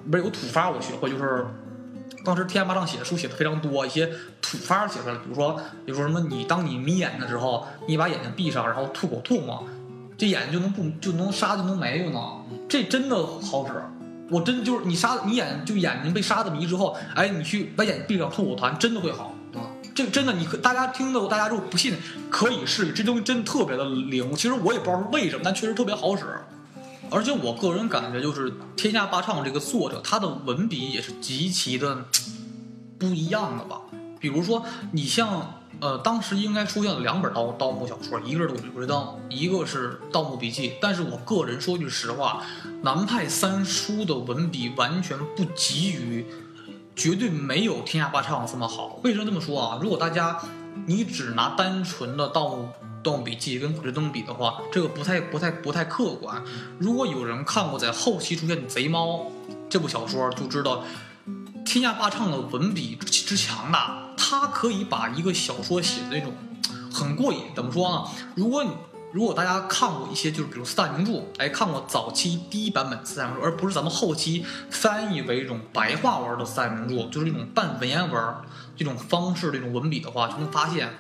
[0.08, 1.44] 不是有土法我学会，就是。
[2.24, 4.06] 当时天涯八丈写的书写的非常多，一些
[4.42, 9.64] 土法写出来，比如说，比如说什么，你当你眯眼的时候，你把眼睛闭上，然后吐口唾沫，
[10.16, 12.20] 这眼睛就能不就能沙就能没有呢？
[12.68, 13.72] 这真的好使，
[14.30, 19.70] 我真就是你沙你眼就眼睛被沙子迷之后，哎，你去把眼睛闭上吐口痰，真的会好啊！
[19.94, 21.94] 这个真的，你可大家听的，大家如果不信，
[22.30, 24.34] 可以试，这东西真的特别的灵。
[24.34, 26.24] 其实我也不知道是为什么，但确实特别好使。
[27.10, 32.04] 而且我个人感觉，就是天下霸唱这个作者，他的文笔也是极其的
[32.98, 33.80] 不一样的吧。
[34.20, 40.70] 比如说，你像呃，当时应该出现了两本盗盗墓小说，一个是《鬼吹灯》，一个是《盗墓笔记》。
[40.80, 42.42] 但是我个人说句实话，
[42.82, 46.26] 南派三叔的文笔完全不及于，
[46.96, 48.98] 绝对没有天下霸唱这么好。
[49.04, 49.78] 为什么这么说啊？
[49.80, 50.40] 如果大家
[50.86, 52.64] 你只拿单纯的盗墓，
[53.08, 56.42] 《盗墓笔记》跟《鬼吹灯》比的话，这个不太、不太、不太客观。
[56.78, 59.06] 如果有人看过在后期出现的《贼猫》
[59.70, 60.84] 这部小说，就知道
[61.64, 66.34] 天下霸唱的文笔之强大，他可以把一个小说写的那种
[66.92, 67.40] 很过瘾。
[67.56, 68.04] 怎么说呢？
[68.34, 68.70] 如果你
[69.10, 78.34] 如果大家看过一些，就是比如四大名著，哎，看过早期第一版本四大名著，而不是咱们后期翻译为一种白话文的四大名著，就是一种半文言文
[78.76, 80.90] 这种方式、这种文笔的话，就能发现。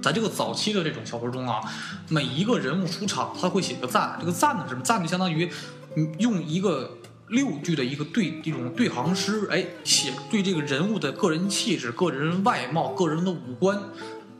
[0.00, 1.60] 在这个早期的这种小说中啊，
[2.08, 4.16] 每一个人物出场，他会写个赞。
[4.20, 5.02] 这个赞呢，什么赞？
[5.02, 5.50] 就相当于，
[6.18, 6.96] 用一个
[7.28, 13.78] 六句的一个对这种对行诗，哎，写对这个人物的个人气质、个人外貌、个人的五官，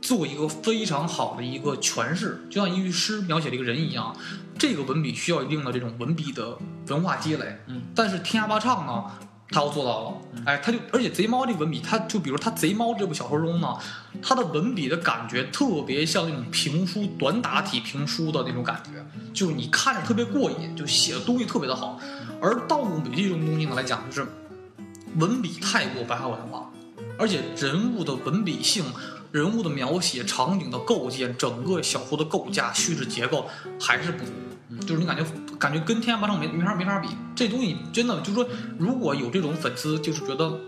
[0.01, 4.15] 做一个非常好的一个诠释，就像一句诗描写了一个人一样。
[4.57, 6.57] 这个文笔需要一定的这种文笔的
[6.89, 7.59] 文化积累。
[7.67, 9.05] 嗯，但是天涯八唱呢？
[9.51, 13.75] 他要做到了，哎，他就而且贼猫这个文笔，他就比如他贼猫这部小说中呢，
[14.23, 21.99] 他的文笔的感觉特别像那种评书短打体评书的那种感觉，就是你看着特别过瘾，就写的东西特别的好。
[22.41, 24.29] 而《盗墓笔记》这种东西呢来讲，就是
[25.17, 26.71] 文笔太过白话文化，
[27.19, 28.85] 而且人物的文笔性、
[29.33, 33.47] 人物的描写、场景的构建、整个小说的构架、叙事结构
[33.81, 34.33] 还是不足。
[34.83, 35.25] 就是你感觉
[35.59, 38.47] 感觉跟天下八唱没没法没法比，这东西真的就是说，
[38.79, 40.59] 如果有这种粉丝就是觉得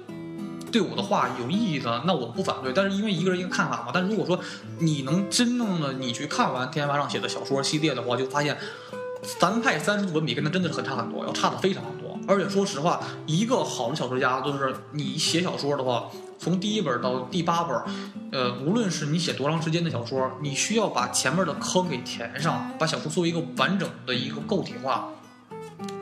[0.73, 2.73] 对我的话有意义的，那我不反对。
[2.73, 3.91] 但是因为一个人一个看法嘛。
[3.93, 4.41] 但如果说
[4.79, 8.57] 你能真正的你去看完天下八唱写的小说系列的话，就发现
[9.39, 11.83] 咱派三叔的文笔跟他真的是很差很多，要差的非常。
[12.27, 16.09] 而且说实话，一个好的小说家就是你写小说的话。
[16.39, 17.77] 从第一本到第八本，
[18.33, 25.11] 呃，无论是你写多长时间的小说，你需要把前面的坑给填上，把小说作为一个完整的一个构体化。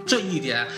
[0.07, 0.69] 这一点，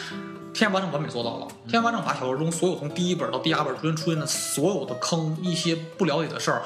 [0.54, 1.48] 天八正完美做到了。
[1.68, 6.62] 天八正把小说中所有从第一本到第二本中间出现的所有的坑，一些不了解的事儿，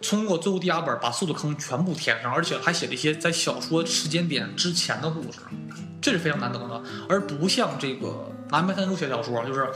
[0.00, 5.40] 通过最后第二本把所有的坑全部填上，而且还写了一些在小说时间点之前的故事，
[6.00, 9.66] 这是非常难得的，而不像这个南派三叔写小说，就是。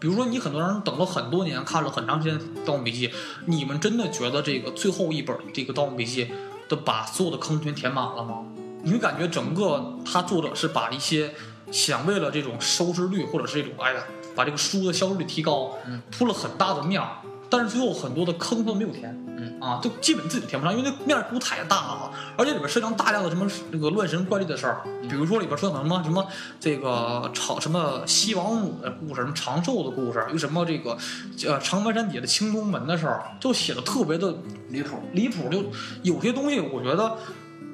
[0.00, 3.08] 比如说，你很多人等了很多年，看了很长时间《盗墓笔记》，
[3.46, 6.26] 你们真的觉得这个最后一本这个《盗墓笔记》
[6.68, 8.44] 的把所有的坑全填满了吗？
[8.84, 11.34] 你会感觉整个他作者是把一些
[11.72, 14.00] 想为了这种收视率或者是这种哎呀，
[14.36, 15.76] 把这个书的销售率提高，
[16.12, 17.16] 铺了很大的面儿，
[17.50, 19.16] 但是最后很多的坑都没有填。
[19.40, 26.26] 嗯，啊，就基本自己填不上，因为那面儿太大了，而且里边涉及到大量的什么那个乱神怪力的事儿，比如说里边说什么什么
[26.58, 30.98] 这个长什么西王母的故事，什么长寿的故事，有什么这个
[31.46, 34.34] 呃长白山底下的青东门的事儿，就写的特别的
[34.70, 34.98] 离谱。
[35.12, 35.64] 离谱，就
[36.02, 37.16] 有些东西我觉得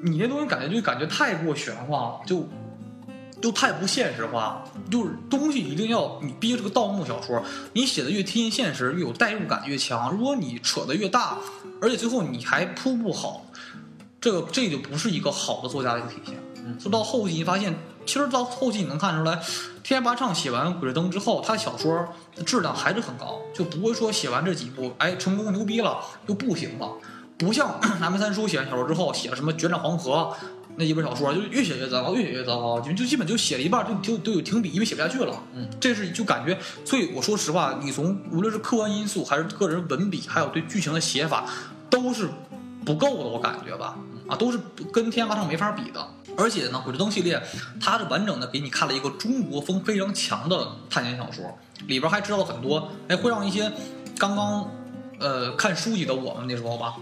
[0.03, 2.47] 你那东西感觉就感觉太过玄幻了，就。
[3.41, 7.43] 就太不现实化，就是东西一定要你逼这个盗墓小说，
[7.73, 10.11] 你写的越贴近现实，越有代入感越强。
[10.11, 11.37] 如果你扯得越大，
[11.81, 13.45] 而且最后你还铺不好，
[14.19, 16.35] 这个这就不是一个好的作家的一个体现。
[16.79, 19.39] 说到后期，你发现其实到后期你能看出来，
[19.83, 26.91] 天涯八唱写完《鬼吹灯》之后，他小说的质量还是很高，就不会说写完这几部，哎，成功牛逼了就不行了。
[27.37, 30.33] 不像 南门三叔写完小说之后，写了什么《决战黄河》。
[30.77, 35.41] 那一本小说就越写越糟糕，越写越糟糕，就就基本就写了一半就就都有停笔，因为写不下去了。
[35.53, 41.45] 嗯，这是就感觉，所以我说实话，你从无论是客观因素，还是个人文笔，还有对剧情的写法，
[41.89, 42.29] 都是
[42.85, 44.59] 不够的，我感觉吧，啊，都是
[44.91, 46.05] 跟《天涯八唱》没法比的。
[46.37, 47.41] 而且呢，《鬼吹灯》系列，
[47.79, 51.57] 它是完整的给你看了一个中国风非常强的探险小说，
[51.87, 53.71] 里边还知道了很多，哎，会让一些
[54.19, 54.69] 刚刚
[55.19, 56.95] 呃看书籍的我们那时候吧。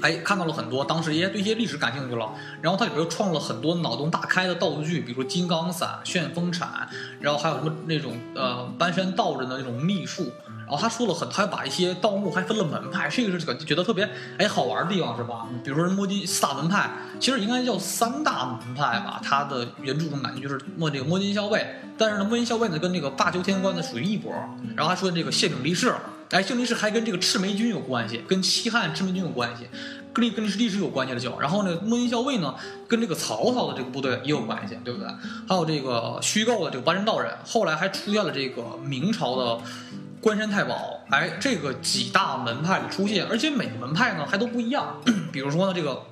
[0.00, 2.32] 哎，看到了很多，当时也对一些历史感兴趣了。
[2.60, 6.88] 然后它里边又创了很多脑洞大开的道具，比如说金刚伞、旋风铲，
[7.20, 10.32] 然后还有什么那种呃搬山道人的那种秘术。
[10.64, 15.46] 然后他说了很，他还把一些盗墓还分了门派，这个是感觉觉得特别哎好玩的地方是吧？
[15.62, 16.90] 比如说摸金四大门派，
[17.20, 19.20] 其实应该叫三大门派吧。
[19.22, 21.66] 他的原著中感觉就是摸这个摸金校尉，
[21.98, 24.32] 但是呢摸金校尉呢跟这个罢休天官呢属于一波。
[24.74, 25.94] 然后还说这个谢顶力士。
[26.32, 29.68] 哎，姓历史还跟这个赤眉军有关系，跟西汉赤眉军有关系，
[30.14, 31.38] 跟跟历史历史有关系的叫。
[31.38, 32.54] 然后呢，莫音校尉呢，
[32.88, 35.06] 跟这个曹操的这个部队也有关系，对不对？
[35.46, 39.60] 还有这个虚构的这个搬山道人，后来还出现了这个明朝的
[40.22, 41.00] 关山太保。
[41.10, 45.02] 哎，这个几大门派的出现，而且每个门派呢还都不一样。
[45.30, 46.02] 比如说呢，这个，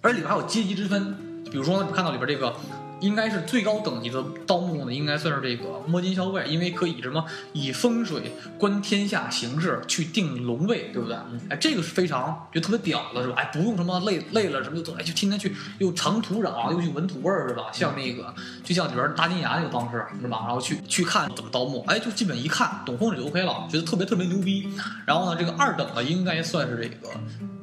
[0.00, 1.16] 而里边还有阶级之分。
[1.50, 2.54] 比如说呢，你看到里边这个。
[3.00, 11.16] 应该是最高等级的盗墓呢，应该算是这个摸金校尉，因为可以什么以风水观天下形势去定龙位，对不对？
[11.48, 13.34] 哎，这个是非常就特别屌的，是吧？
[13.38, 17.66] 哎，不用什么累累了什么就走哎就天天去又尝土壤又去闻土味儿，是吧？
[17.72, 18.34] 像那个
[18.64, 20.42] 就像里边大金牙那个方式，是吧？
[20.46, 24.68] 然后去去看怎么盗墓，哎，就基本一看懂风水就 OK 了，觉得特别特别牛逼。
[25.06, 27.14] 然后呢，这个二等的应该算是这个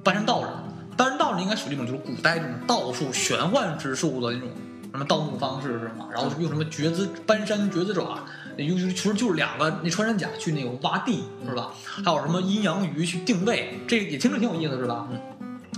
[0.03, 0.51] 搬山道人，
[0.95, 4.49] 搬山道人应该属于那种就是古代这种道术玄幻之术的那种。
[4.95, 6.07] 什么盗墓方式是吗？
[6.09, 8.17] 然后用什么绝子搬山绝子爪，
[8.57, 11.73] 用其实就是两个那穿山甲去那个挖地是吧？
[11.83, 15.05] 还有什么阴阳鱼去定位，这也听着挺有意思是吧？
[15.11, 15.19] 嗯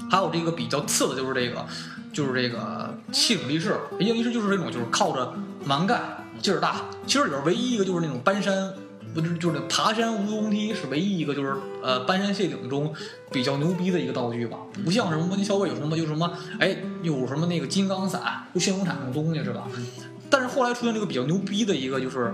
[0.10, 1.66] 还有这个比较次的就是这个，
[2.14, 5.34] 就是这个气领力士，气领力士就是这种就是靠着
[5.66, 6.02] 蛮干
[6.40, 8.72] 劲儿大，其实里边唯一一个就是那种搬山。
[9.18, 12.94] 不就就是爬山无踪梯是唯一一个就是呃搬山卸顶中
[13.32, 18.22] 比较牛逼的一个道具吧，不像什么摸金校尉有什么就什么哎有什么那个金刚伞
[18.54, 19.64] 就旋风铲那种东西是吧？
[20.30, 22.32] 但是后来出现这个比较牛逼的一个就是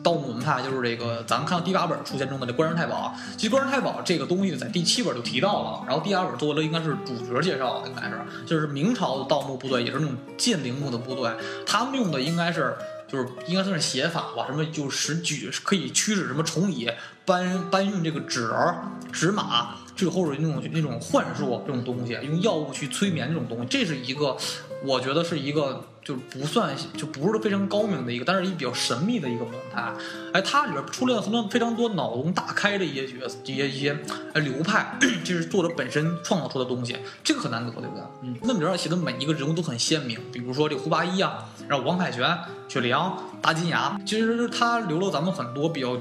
[0.00, 3.12] 盗墓门派，就是这个咱们看到第八本出现中的这关山太保。
[3.36, 11.34] 其实关山太保这个东西在第七本就提到了，然后第八本做的应该是主角介绍，应该是就是明朝的盗墓部队也是那种剑陵墓的部队，
[11.66, 12.76] 他们用的应该是。
[13.10, 16.90] 就是应该算是写法吧，什么就使举可以驱使什么虫蚁
[17.24, 24.36] 搬搬运这个纸儿、纸马，最后是那种那种幻术这种东西，用药物去催眠这种东西，这是一个，
[24.84, 25.84] 我觉得是一个。
[26.02, 29.92] 就是不算，就不是非常高明的一个，但是一比较神秘的一个门派。
[30.32, 33.96] 哎，它里边出来了很多非常多脑洞大开的一些角色，一些一些
[34.32, 38.02] 呃流派，这是作者本身创造出的东西，这个很难得，对不对？
[38.22, 45.96] 嗯，那里边写的每一个人物都很鲜明，比如说这胡八一啊，然后王凯旋、雪良、大金牙，其实他留了咱们很多比较。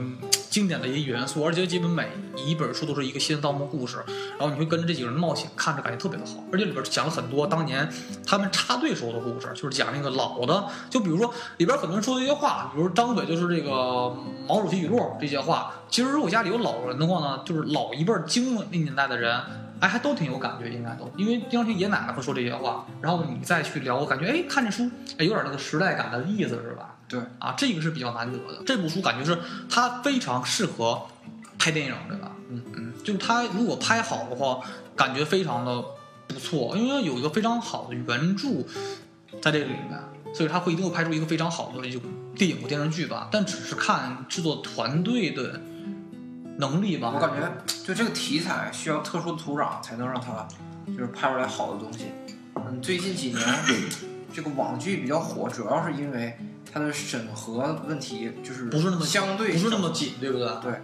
[0.49, 3.97] 经典的一些元素，而且基本每一本书都是一个新的盗墓故事，
[4.35, 6.43] 然后你会跟着这几个人冒险，看着感觉特别的好。
[6.51, 7.87] 而且里边讲了很多当年
[8.25, 14.11] 他们插队时候的故事，就是讲那个老的，就比如说里边很多人说的一些话，比如张嘴就是这个
[14.47, 15.71] 毛主席语录这些话。
[15.87, 19.39] 其实如果家里有老人的话呢，就是老一辈儿经那年代的人，
[19.79, 26.95] 哎，还都挺有感觉，应该都，因为经常听爷爷奶奶会说这些话，然后你再去聊，我感觉哎，看这书哎，有点那个时代感的意思，是吧？
[27.07, 28.63] 对啊，这个是比较难得的。
[28.65, 29.39] 这部书感觉是
[29.69, 31.01] 它非常适合
[31.57, 32.31] 拍电影，对吧？
[32.49, 34.59] 嗯嗯，就是它如果拍好的话，
[34.95, 35.83] 感觉非常的
[36.27, 38.49] 不错，因为有一个非常好的原著
[39.41, 39.99] 在这个里面，
[40.33, 42.01] 所以它会一定会拍出一个非常好的一种
[42.35, 43.29] 电影或电视剧吧。
[43.31, 45.59] 但只是看制作团队的
[46.59, 47.11] 能力吧。
[47.15, 47.51] 我感觉
[47.83, 50.47] 就这个题材需要特殊的土壤才能让它
[50.87, 52.11] 就是拍出来好的东西。
[52.55, 53.43] 嗯，最近几年
[54.33, 56.37] 这个网剧比较火，主要是因为。
[56.71, 60.47] 它的审核问题就是不是那么相对不是那么紧，对不对？
[60.61, 60.79] 对，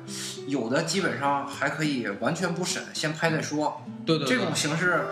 [0.47, 3.79] 有的基本上还可以完全不审，先拍再说。
[4.03, 5.05] 对对对，这种形式，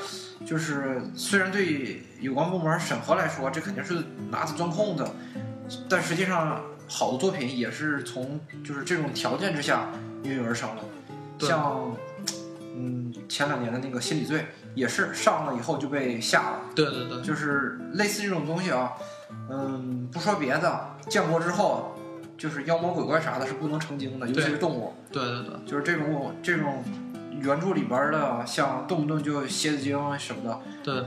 [0.43, 5.05] 就是虽然对有关部门审核来说，这肯定是拿着钻空子，
[5.87, 9.89] 但实际上好的作品也是从就是这种条件之下
[10.23, 10.81] 孕育而生的。
[11.37, 11.95] 对像
[12.75, 14.39] 嗯前两年的那个《心理罪》
[14.75, 18.93] 也是上了以后就被下了，对对对，就是类似这种东西啊。
[19.49, 21.95] 嗯，不说别的，建国之后
[22.37, 24.93] 就是妖魔鬼怪啥的是不能成精的，尤其是动物。
[25.11, 26.83] 对对对就是这种这种
[27.39, 31.05] 原著里边的，像动不动就蝎子精什么的，对，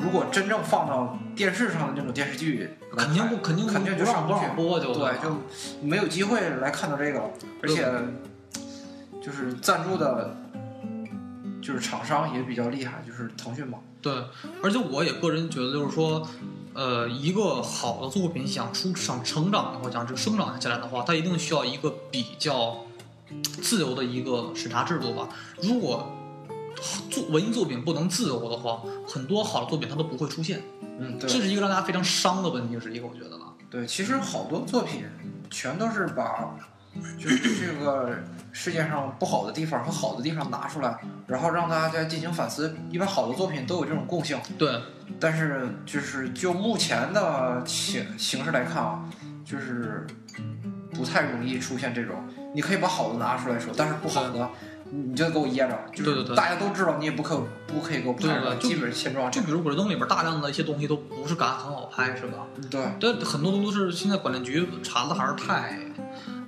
[0.00, 5.36] 如果真正放到电视上的那种电视剧，肯定不肯定肯定就上不去播就对，就
[5.82, 7.30] 没有机会来看到这个了。
[7.62, 7.86] 而且
[9.22, 10.34] 就是赞助的，
[11.62, 13.78] 就是厂商也比较厉害，就是腾讯嘛。
[14.00, 14.12] 对，
[14.62, 16.26] 而且我也个人觉得，就是说，
[16.72, 22.78] 呃，一个好的作品想出想成长的话，想这个生长起来的话，它一定需要一个比较
[23.62, 25.28] 自由的一个审查制度吧。
[25.62, 26.10] 如果
[27.10, 30.62] 作文艺作品不能自由的话，很多好的作品它都不会出现，
[30.98, 33.46] 嗯，这是一个让大家非常伤的问题，是一个我觉得吧。
[33.70, 35.04] 对，其实好多作品
[35.48, 36.56] 全都是把
[37.18, 38.18] 就是这个
[38.50, 42.74] 世界上不好的地方和好的地方拿出来，然后让大家进行反思。
[42.90, 44.36] 一般好的作品都有这种共性。
[44.58, 44.80] 对，
[45.20, 49.04] 但是就是就目前的形形式来看啊，
[49.44, 50.04] 就是
[50.92, 52.16] 不太容易出现这种。
[52.52, 54.50] 你可以把好的拿出来说，但是不好的
[54.90, 59.30] 你就给我掖着，就是大家都知道，你也不可不可以给我拍出来，对对基本现状。
[59.30, 62.46] 就比如《鬼吹灯》里边大量的一些东西都不是敢很好拍，是吧？
[62.70, 65.78] 对，但，很多都是现在管理局查的还是太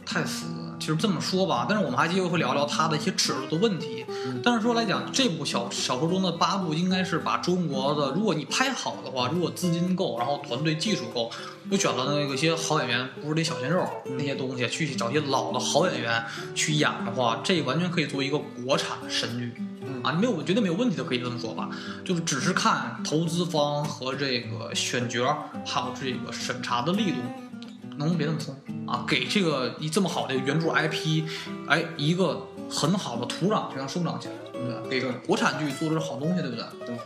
[0.04, 0.46] 太死。
[0.82, 4.04] 其实这么说吧，但是我们还继续会聊聊它的一些尺度的问题。
[4.42, 11.30] 但是说来讲，这部小小说中的八部应该是把中国的，如果你拍好的话，如果资金够，然后团队技术够，
[11.70, 16.20] 又选了那个一些好演员，不是那小鲜肉那些东西，去找一些老的好演员
[16.52, 19.54] 去演的话，这完全可以作为一个国产神剧。
[19.84, 21.68] 嗯啊，没有绝对没有问题的，可以这么说吧。
[22.04, 27.18] 就是只是看投资方和这个选角，还有这个审查的力度，
[27.96, 28.54] 能不能别那么松
[28.86, 29.04] 啊？
[29.06, 31.24] 给这个一这么好的原著 IP，
[31.68, 35.00] 哎，一个很好的土壤，就让生长起来，对不对？
[35.00, 36.64] 给对国产剧做的是好东西，对不对？
[36.86, 36.96] 对，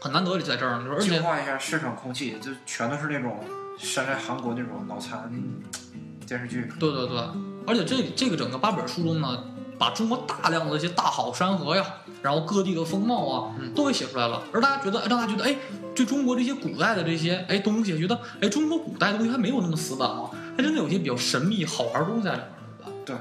[0.00, 3.38] 很难得就在这儿，而且净化一下市场空气，就全都是那种
[3.78, 5.30] 山寨韩国那种脑残
[6.26, 6.70] 电视剧。
[6.78, 7.18] 对对对，
[7.66, 9.44] 而且这这个整个八本书中呢，
[9.78, 11.84] 把中国大量的一些大好山河呀，
[12.22, 15.56] 然后各地的风貌啊，嗯都给写出来了，而大家觉得，让大家觉得，哎，
[15.94, 22.92] 对中国这些古代的这些哎东西，觉得，哎，中国古代的东西还没有那么死板啊，还真的有些比较神秘好玩的东西在里面，对吧？
[23.04, 23.16] 对。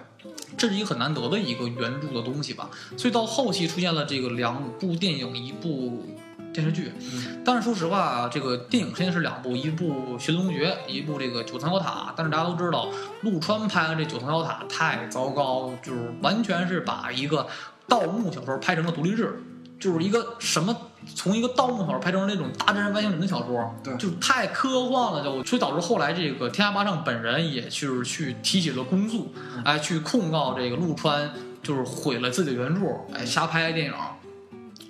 [0.55, 6.05] 这是一个很难得的一个原著的东西吧，所以到后期出现了这个两部电影，一部
[6.53, 11.89] 电视剧，嗯但是说实话，这个电影现在是两部，一部《寻龙诀》，一部这个《九层妖塔》。
[12.15, 12.87] 但是大家都知道，
[13.21, 17.47] 陆川拍的这《九层妖塔》太糟糕，就是完全是把一个
[17.87, 19.43] 盗墓小说拍成了独立制，
[19.79, 20.73] 就是一个什么
[21.15, 29.33] 从一个盗墓小说拍成了那种大真人外星人的小说，对就太科幻了，就所以导致后来这个天下八丈本人也就是去提起了公诉，
[29.65, 31.29] 哎，去控告这个陆川
[31.61, 33.93] 就是毁了自己的原著，哎，瞎拍电影。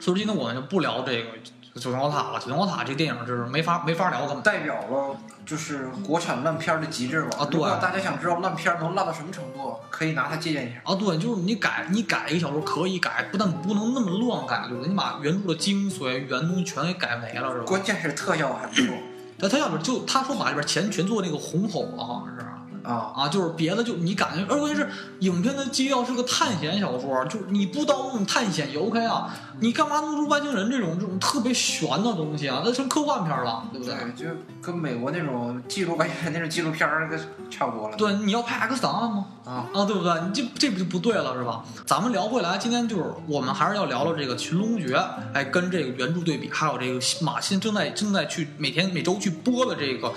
[0.03, 1.29] 所以今天我们就不聊这个
[1.73, 4.43] 《九层妖塔》了，《九层妖塔》这电影就是没法没法聊，根本。
[4.43, 7.37] 代表了就是国产烂片的极致吧。
[7.39, 10.81] 啊对大家想知道烂片能烂到什么程度，可以拿它借鉴一下。
[10.83, 14.67] 啊，对，就是你改，你改一个小说可以改，不但不能那么乱改？
[14.85, 17.65] 你把原著的精髓、原东西全给改没了，是吧？
[17.65, 18.93] 关键是特效还不错
[19.39, 22.45] 但他要不就他说把里边钱全做那个红吼了，好像是
[22.83, 23.13] 啊。
[23.15, 32.61] 啊，就是别的就你感觉，而关键是影片的基调是个探险小说，就是你不当那种探险也 OK 啊，你干嘛弄出外星人这种这种特别悬的东西啊？
[32.65, 33.95] 那成科幻片了，对不对？
[33.95, 37.19] 对，就跟美国那种记录外星人那种纪录片儿跟
[37.49, 37.95] 差不多了。
[37.95, 39.25] 对，你要拍 X 档案吗？
[39.45, 40.13] 啊，啊，对不对？
[40.21, 41.63] 你这这不就不对了，是吧？
[41.85, 44.95] 咱们聊回来，今天就是我们还是要聊聊这个《寻龙诀》，
[45.33, 50.07] 哎，跟这个原著对比，还有这个马新正在正在去每天每周去播的这个《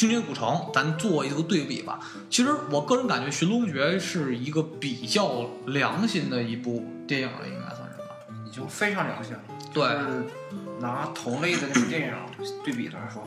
[0.00, 2.00] 精绝古城》，咱做一个对比吧。
[2.30, 8.16] 其实我个人感觉，《寻龙诀》是一个比较良心的一部电影了，应该算是吧？
[8.46, 9.40] 已经非常良心了。
[9.74, 9.86] 对
[10.80, 12.14] 拿同类的那种电影
[12.64, 13.22] 对比来说，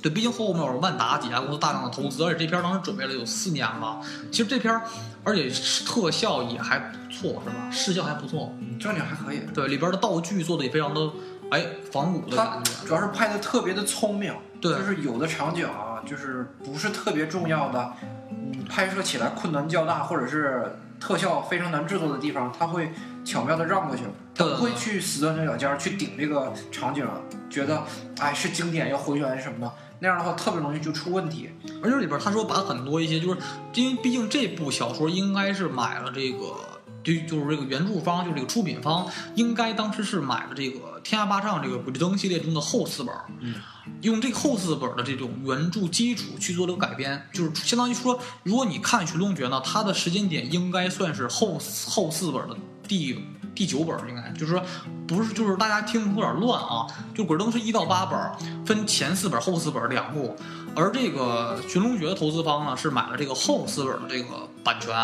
[0.00, 4.00] 对，毕竟后面有万达几家公司大量的投资，而且这片当时准备了有四年吧。
[4.32, 4.80] 其实这片，
[5.22, 5.50] 而且
[5.84, 7.70] 特效也还不错，是吧？
[7.70, 8.54] 视效还不错。
[8.80, 9.40] 正经还可以。
[9.52, 11.10] 对，里边的道具做的也非常的，
[11.50, 12.72] 哎，仿古的它感觉。
[12.86, 17.92] 主要是拍的特别的聪明，对就是有的场景啊，就是不是特别重要的，
[18.30, 22.92] 嗯，拍摄起来困难较大，或者是特效非常难制作的地方，他会
[23.24, 24.02] 巧妙的让过去，
[24.34, 27.06] 他不会去死钻牛角尖儿去顶这个场景，
[27.48, 27.84] 觉得
[28.18, 31.50] 哎是经典要回原什么的，那样的话特别容易就出问题。
[31.82, 33.40] 而且里边他说把很多一些就是，
[33.74, 36.75] 因为毕竟这部小说应该是买了这个。
[37.06, 43.54] 就就是这个原著方，就是这个出品方，应该当时是买了这个《天下霸唱》这个《鬼吹灯》系列中的后四本，嗯，
[44.00, 52.56] 用这个后四本的这种原著基础去做这个改编，就是相当于说，如果你看《寻龙诀》呢，它的时间点应该算是后后四本的
[52.88, 53.16] 第
[53.54, 54.62] 第九本，应该就是说，
[55.06, 60.34] 不是就是大家听有点乱啊，就《鬼灯》是一到八本，分前四本、后四本两部。
[60.76, 64.94] 而这个寻龙诀的投资方呢，是买了这个后四本的这个版权，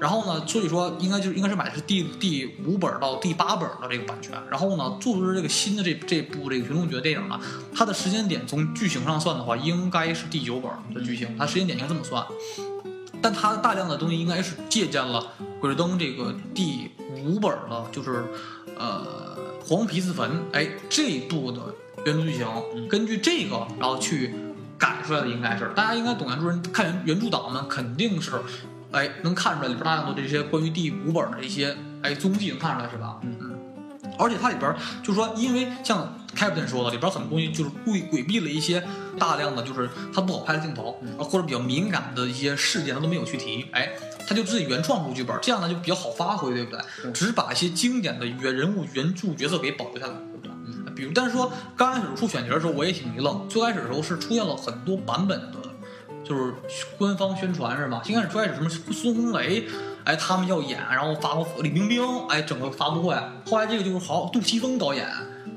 [0.00, 7.38] 然后呢，所以说应该就应该是买的是第第五本到第八本的这个版权，然后呢，做出这个新的这这部这个寻龙诀电影呢，
[7.72, 12.26] 它的时间点从剧情上算的话，应该是第九本的剧情，它时间点应该这么算，
[13.22, 15.20] 但它大量的东西应该是借鉴了
[15.60, 16.90] 《鬼吹灯》这个第
[17.24, 18.24] 五本的，就是
[18.76, 21.60] 呃黄皮子坟，哎这一部的
[22.04, 24.34] 原著剧情，根据这个然后去。
[24.80, 28.32] 改出来的应该是，大家应该懂原著人看原原著党们肯定是，
[28.90, 33.20] 哎，能看出来里边大量的这些关于第五本的一些哎踪迹能看出来是吧？
[33.22, 33.50] 嗯嗯。
[34.18, 38.82] 而且它里边就是说，因为像 Captain 说的，里边很多东西就是故意规避了一些
[39.18, 43.66] 大量的就是它不好拍的镜头，或者比较敏感的一些事件，它都没有去提。
[43.72, 43.90] 哎，
[44.28, 47.12] 他就自己原创出剧本，这样呢就比较好发挥，对不对？
[47.12, 50.12] 只把一些经典的原人物、原著角色给保留下来。
[51.00, 53.48] 比如，但是说刚开始出选角的时候，我也挺一愣。
[53.48, 55.58] 最开始的时候是出现了很多版本的，
[56.22, 56.54] 就是
[56.98, 58.02] 官方宣传是吧？
[58.04, 59.66] 先开始最开始什么孙红雷，
[60.04, 63.16] 哎，他们要演，然后发布李冰冰，哎，整个发布会。
[63.50, 65.08] 后来这个就是好杜琪峰导演，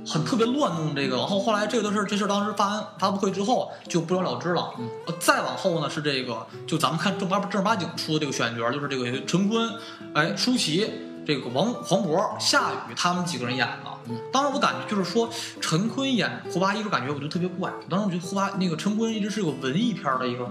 [0.08, 1.18] 很特别乱弄这个。
[1.18, 4.74] 然后后来这个的事，这事当时发完发布会之后就不了了之了。
[5.20, 9.70] 再往后呢是这个，就咱们看正八正儿八经出的这个选角，就是这个陈坤，
[10.14, 10.90] 哎，舒淇。
[11.26, 15.30] 这个王黄渤、夏雨他们几个人演的，当时我感觉就是说
[15.62, 17.72] 陈坤演胡八一，就感觉我就特别怪。
[17.90, 20.46] 当时我觉得胡八那个陈坤一直是个文艺片的一个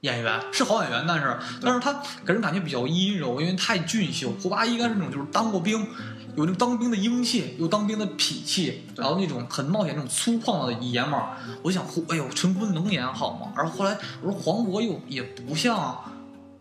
[0.00, 1.92] 演员，是好演员，但是但是他
[2.24, 4.32] 给人感觉比较阴柔，因为太俊秀。
[4.42, 5.86] 胡八一应该是那种就是当过兵，
[6.36, 11.36] 有那个当兵的英气，有当兵的痞气，然后那种很冒险那种粗犷的爷们儿。
[11.62, 13.52] 我想，哎呦，陈坤能演好吗？
[13.54, 15.98] 然后后来我说黄渤又也不像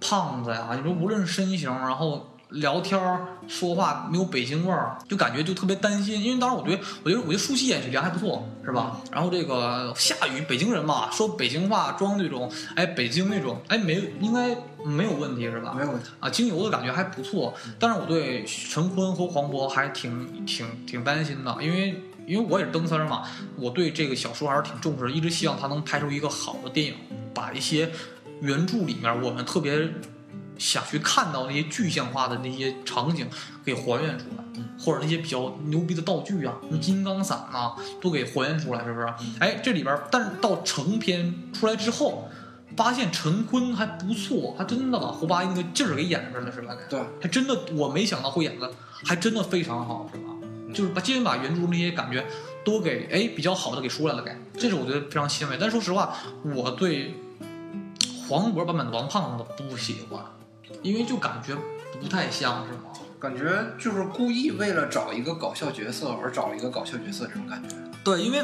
[0.01, 2.28] 胖子呀，你说无论是身形，然后。
[2.49, 2.99] 聊天
[3.47, 6.19] 说话没有北京味儿，就感觉就特别担心。
[6.19, 8.99] 因为当时我觉得，我觉得我觉得舒淇演学良还不错，是吧？
[9.11, 15.73] 然后这个夏雨北京人嘛，说北京话装那种，哎，北京那种，哎，没应该没有问题是吧？
[15.75, 17.53] 没有问题啊，精油的感觉还不错。
[17.77, 23.23] 但是我对陈坤和黄渤还挺挺挺担心的，因为因为我也是灯丝嘛，
[23.57, 26.95] 我对这个小说还是挺重视，一直希望他能拍出一个好的电影，
[27.33, 27.91] 把一些
[28.41, 29.87] 原著里面我们特别。
[30.59, 33.27] 想去看到那些具象化的那些场景，
[33.65, 34.43] 给还原出来，
[34.77, 39.07] 或者那些比较牛逼的道具啊，什么金刚伞啊，都给还原出来，是不是？
[39.39, 42.29] 哎，这里边，但是到成片出来之后，
[42.75, 46.75] 发现陈坤还不错，还真的把胡八一那个劲儿给演出来了，是吧？
[46.89, 48.69] 对，还真的，我没想到会演的，
[49.05, 50.33] 还真的非常好，是吧？
[50.73, 52.23] 就是把今天把原著那些感觉
[52.63, 55.57] 都给哎比较好的给出来了，给，这是我觉得非常欣慰。
[55.59, 57.15] 但说实话，我对
[58.27, 60.21] 黄渤版本的王胖子不喜欢。
[60.81, 61.55] 因为就感觉
[62.01, 62.79] 不太像是吗？
[63.19, 67.75] 感觉就是故意为了找一个搞笑角色而找一个搞笑角色这种感觉。
[68.03, 68.41] 对，因为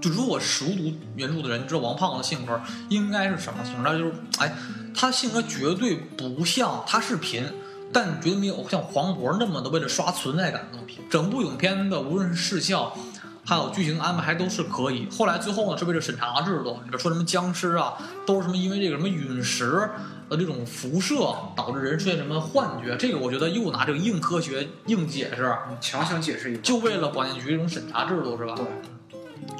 [0.00, 4.54] 就如果熟读原著的人知道王胖子的性格应该是什么性格，就是哎，
[4.94, 7.44] 他性格绝对不像他是贫，
[7.92, 11.04] 但绝对没有像黄渤那么的为了刷存在感那么贫。
[11.10, 12.96] 整部影片的无论是视效。
[13.44, 15.08] 还有剧情安排还都是可以。
[15.10, 19.90] 后来最后呢，是为了审查制度，里边说什么僵尸啊，都是什么因为这个什么陨石
[20.28, 22.96] 的这种辐射导致人出现什么幻觉。
[22.96, 28.54] 这个我觉得又拿这个硬科学硬解释，强行解释一，就为了广电局这种审查制度是吧？
[28.56, 28.66] 对。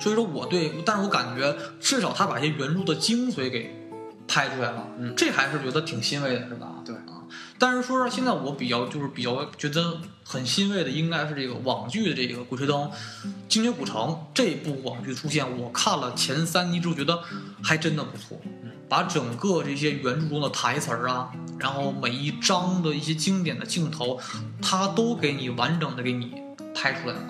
[0.01, 3.75] 所以说我对，但是我感觉至少他把一些原著的精髓给
[4.27, 6.69] 拍出来了，嗯，这还是觉得挺欣慰的，是吧？
[6.85, 7.23] 对啊。
[7.59, 12.81] 但是说说现在我比较就是比较觉得很欣慰的，应该是这个网剧的这个《鬼吹灯》
[13.49, 14.01] 《精绝古城》
[14.35, 17.23] 这部网剧出现，我看了前三集之后觉得
[17.63, 18.41] 还真的不错，
[18.93, 24.21] 把整个这些原著中的台词儿啊，然后每一章的一些经典的镜头，
[24.61, 26.35] 它都给你完整的给你
[26.75, 27.21] 拍出来了，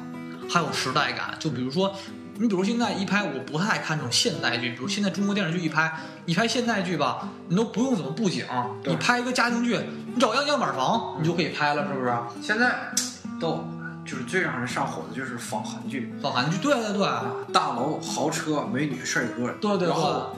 [0.50, 1.94] 还有时代感，就比如说。
[2.38, 4.70] 你比如现在一拍，我不太爱看这种现代剧。
[4.70, 5.92] 比如现在中国电视剧一拍，
[6.24, 8.44] 你拍现代剧吧，你都不用怎么布景，
[8.84, 9.78] 你拍一个家庭剧，
[10.12, 12.12] 你找样样板房，你就可以拍了，是不是？
[12.42, 12.90] 现在
[13.38, 13.64] 都
[14.04, 17.06] 就是最让人上火的就是仿韩剧，仿韩剧，对对对，
[17.52, 20.34] 大楼、豪车、美女、帅哥，对对，然后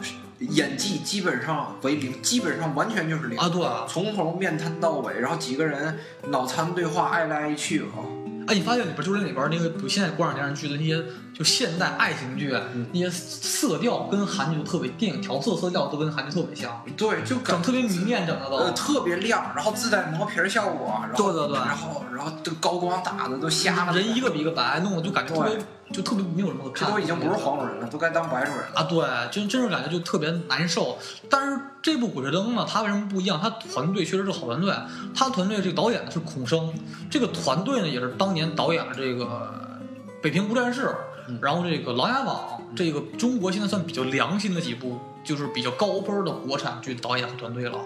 [0.50, 8.04] 演技基本上为零，基本上完全就是零啊，对，从头面瘫到尾，然后几个人脑残对话，爱来爱去啊。
[8.46, 11.02] 哎，你发现里边就是里边那个，现在国产电视剧的那些
[11.34, 18.56] 就现代爱情剧嗯那些色调跟韩剧都特别，电影调色色调都跟韩剧特别像，对，就整特别明艳，整的都。
[18.56, 25.58] 呃特别亮，然后自带磨皮儿效果，然后对对对然后然后这高光打的都瞎了，人一个比一个白，弄的就感觉特别
[25.92, 26.88] 就特别没有什么可看。
[26.88, 28.80] 这都已经不是黄种人了，都该当白种人了。
[28.80, 30.98] 啊，对，真真是感觉就特别难受。
[31.30, 33.40] 但是这部《鬼吹灯》呢，它为什么不一样？
[33.42, 34.72] 它团队确实是好团队，
[35.14, 36.72] 它团队这个导演呢是孔生，
[37.10, 39.24] 这个团队呢也是当年导演了这个
[40.22, 40.82] 《北平无战事》，
[41.28, 41.38] 嗯。
[41.42, 45.00] 然后这个《琅琊榜》，这个中国现在算比较良心的几部。
[45.24, 47.78] 就是比较高分的国产剧导演和团队了，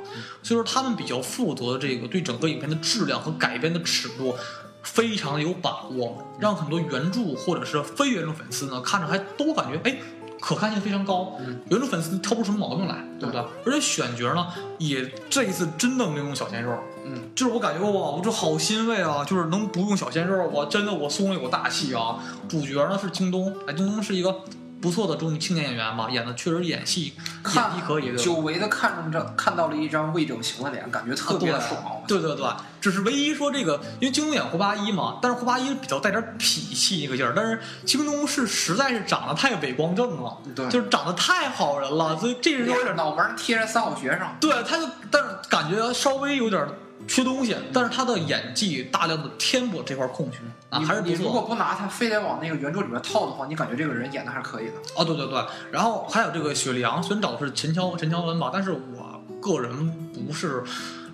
[0.43, 4.35] 所以说他们比较负责这个对整个影片的质量和改编的尺度
[4.83, 9.97] 非常的有把握，让很多原著或者是非原著粉丝呢看着还都感觉哎
[10.41, 13.41] 可看性非常高，嗯有种粉丝挑不出什么毛病来，对不对？
[13.67, 14.47] 而且选角呢
[14.79, 19.25] 也这一次真的没有用小鲜肉，嗯，就是我感觉哇，我这好欣慰啊！
[19.25, 22.19] 就是能不用小鲜肉，我真的我松了一口大气啊！
[22.49, 24.35] 主角呢是京东，哎，京东是一个
[24.81, 31.81] 不错的中青年演员嘛，演的确实演戏演看技可以，久违的看着看到了一张未整形的脸，感觉特别的爽。
[31.81, 32.47] 啊对对对，
[32.81, 44.21] 只是唯一说这个，因为京东演胡八一嘛，但是胡八一比较带点痞气那个劲儿，但是京东是实在是长得太伟光正了，对，就是长得太好人了，所以这人有点脑门贴着三好学生。
[44.41, 46.67] 对，他就但是感觉稍微有点
[47.09, 50.39] 缺东西，但是他的演技大量的填补这块空缺
[50.71, 51.43] 啊，你还是不你如果。
[51.49, 54.73] 不拿他非得往那个原著里面套的话，你感觉这个人演的还是可以的。
[54.95, 55.43] 哦，对对对，
[55.73, 60.63] 然后还有这个雪莉杨，虽然找的是陈乔陈乔恩吧，但是我个人不是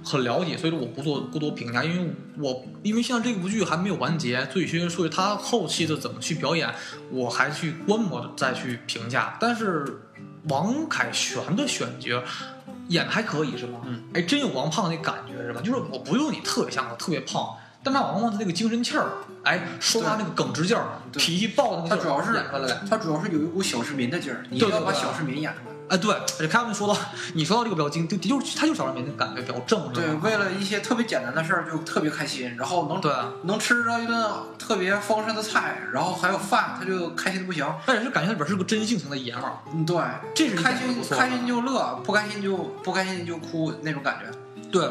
[0.05, 6.69] 很了解，所以说我不做过多评价，因为我因为现在这部剧还没有完结，所以说所以他后期的怎么去表演，
[7.13, 9.37] 我还去观摩再去评价。
[9.39, 10.01] 但是
[10.49, 12.21] 王凯旋的选角
[12.89, 13.81] 演的还可以是吗？
[13.85, 15.61] 嗯，哎，真有王胖那感觉是吧？
[15.61, 17.57] 就是我不用你特别像他特别胖。
[17.87, 19.09] 但他王胖他那个精神气儿，
[19.43, 22.89] 哎，说话那个耿直劲儿，脾气暴的那个劲儿，他主要是。
[22.89, 25.74] 他主要是有一股小市民的劲儿，你一定对对对要把小市民演出来。
[25.89, 26.99] 哎，对，而且开文说到，
[27.35, 33.13] 你说到这个比较精，就的确他就小人民的感觉比较正，对，为了一些特别简单的事儿就特别开心，然后能对，
[33.43, 37.67] 能吃着一顿特别丰盛的菜，然后还有饭，他就开心的不行。
[37.85, 39.97] 但是感觉他里边是个真性情的爷们儿，嗯，对，
[40.35, 44.63] 这是开心开心就乐，不开心就不开心就哭那种感觉。
[44.71, 44.89] 对。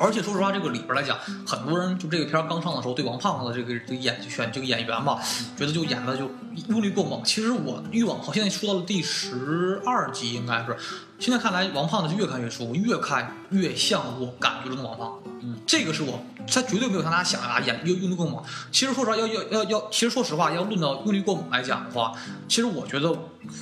[0.00, 5.20] 而且说实话，这个里边来讲，很多人就这个片儿刚上的时候，对王胖子这个这个演选这个演员吧，
[5.58, 6.30] 觉得就演的就
[6.68, 7.22] 用力过猛。
[7.22, 10.74] 其实我越往后，现在出到了第十二集，应该是
[11.18, 15.30] 现在看来，王胖子是越看越舒服，越看越像我感觉中的王胖子。
[15.42, 16.18] 嗯，这个是我，
[16.50, 18.42] 他绝对没有像大家想啊演用用力过猛。
[18.72, 22.14] 其实说实话，要要要要，其实说实话，要论到用力过猛来讲的话，
[22.48, 23.14] 其实我觉得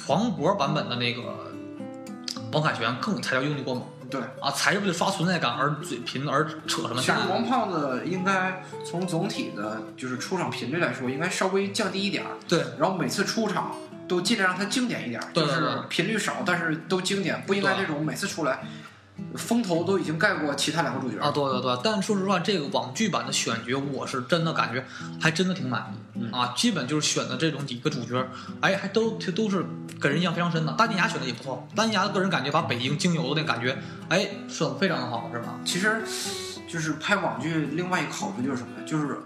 [0.06, 1.20] 黄渤版本的那个
[2.52, 3.82] 王凯旋更才叫用力过猛。
[4.10, 7.12] 对，啊，才是为了刷存在感而嘴贫而扯什么其实。
[7.28, 13.74] 王胖子应该从总体的就是出场频率来说，应该稍微降低一点儿，对然后每次出场
[14.06, 18.60] 都尽量让他经典一点儿，就是频率少，但是都经典，不应该对这种每次出来
[19.36, 21.18] 风头都已经盖过其他两个主角。
[21.20, 24.84] 啊，对对对，但说实话，这个网剧版的选角，我是真的感觉
[25.20, 28.26] 还真的挺满意、嗯啊，基本就是选的这种几个主角，
[28.60, 29.64] 哎，还都都是
[30.00, 30.72] 给人印象非常深的。
[30.72, 33.76] 丹妮雅选的也不错，丹妮雅的个人感觉把北京精油的那感觉，
[34.08, 35.58] 哎，选的非常的好，是吧？
[35.64, 36.02] 其实，
[36.68, 38.84] 就是拍网剧另外一个好处就是什么呢？
[38.86, 39.18] 就是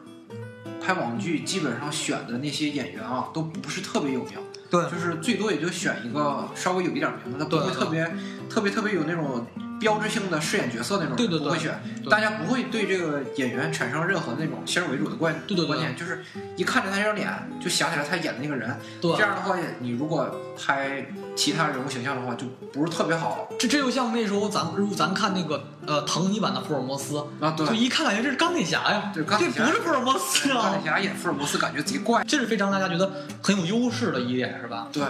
[0.84, 4.32] 拍网剧基本上选的那些演员啊，都不是特别有名，
[4.70, 8.14] 对就是最多也就选一个稍微有一点名的，他不会对特别
[8.50, 9.46] 特别特别有那种
[9.82, 11.78] 标志性的饰演角色那种，对对对不会选。
[12.08, 16.24] 大家不会对这个演员产生任何那种先入为主的观对对对观念，就是
[16.56, 17.28] 一看着他这张脸
[17.60, 18.74] 就想起来他演的那个人。
[19.00, 21.04] 对这样的话，你如果拍
[21.34, 27.50] 其他人物形象的话，就不是特别好这这就像那时候咱如咱看那个呃藤尼版的福尔摩斯，啊。
[27.56, 32.22] 对就，一看感觉这是钢铁侠呀，对钢铁侠这不是福尔摩斯啊钢啊铁，侠演福尔摩斯感觉贼怪。
[32.24, 33.10] 这是非常大家觉得
[33.42, 34.88] 很有优势的一点，是吧？
[34.92, 35.02] 对，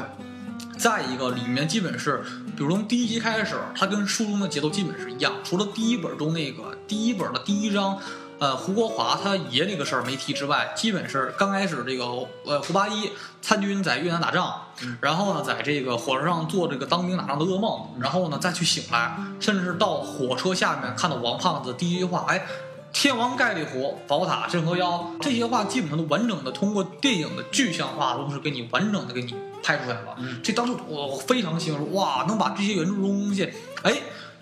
[0.79, 2.23] 再一个，里面基本是，
[2.57, 7.99] 比如从第一集开始，它跟书中的节奏基本是一样，除了第一本中那个第一本的第一章，
[8.39, 12.05] 呃，胡国华他爷那个事儿没提之外，基本是刚开始这个
[12.45, 13.11] 呃胡八一
[13.41, 22.45] 参军在越南打仗，嗯然后呢，在这个火车上做这个当兵打仗的噩梦，然后呢再去醒来，甚至是到火车下面看到王胖子第一句话，哎。
[22.93, 30.15] 天王盖地虎，宝塔镇河妖，这些话基本上都完整的通过电影的具象化，方式给你完整的给你拍出来了。
[30.19, 33.51] 嗯这当时我非常兴奋，哇，能把这些原著中东西，
[33.83, 33.95] 哎，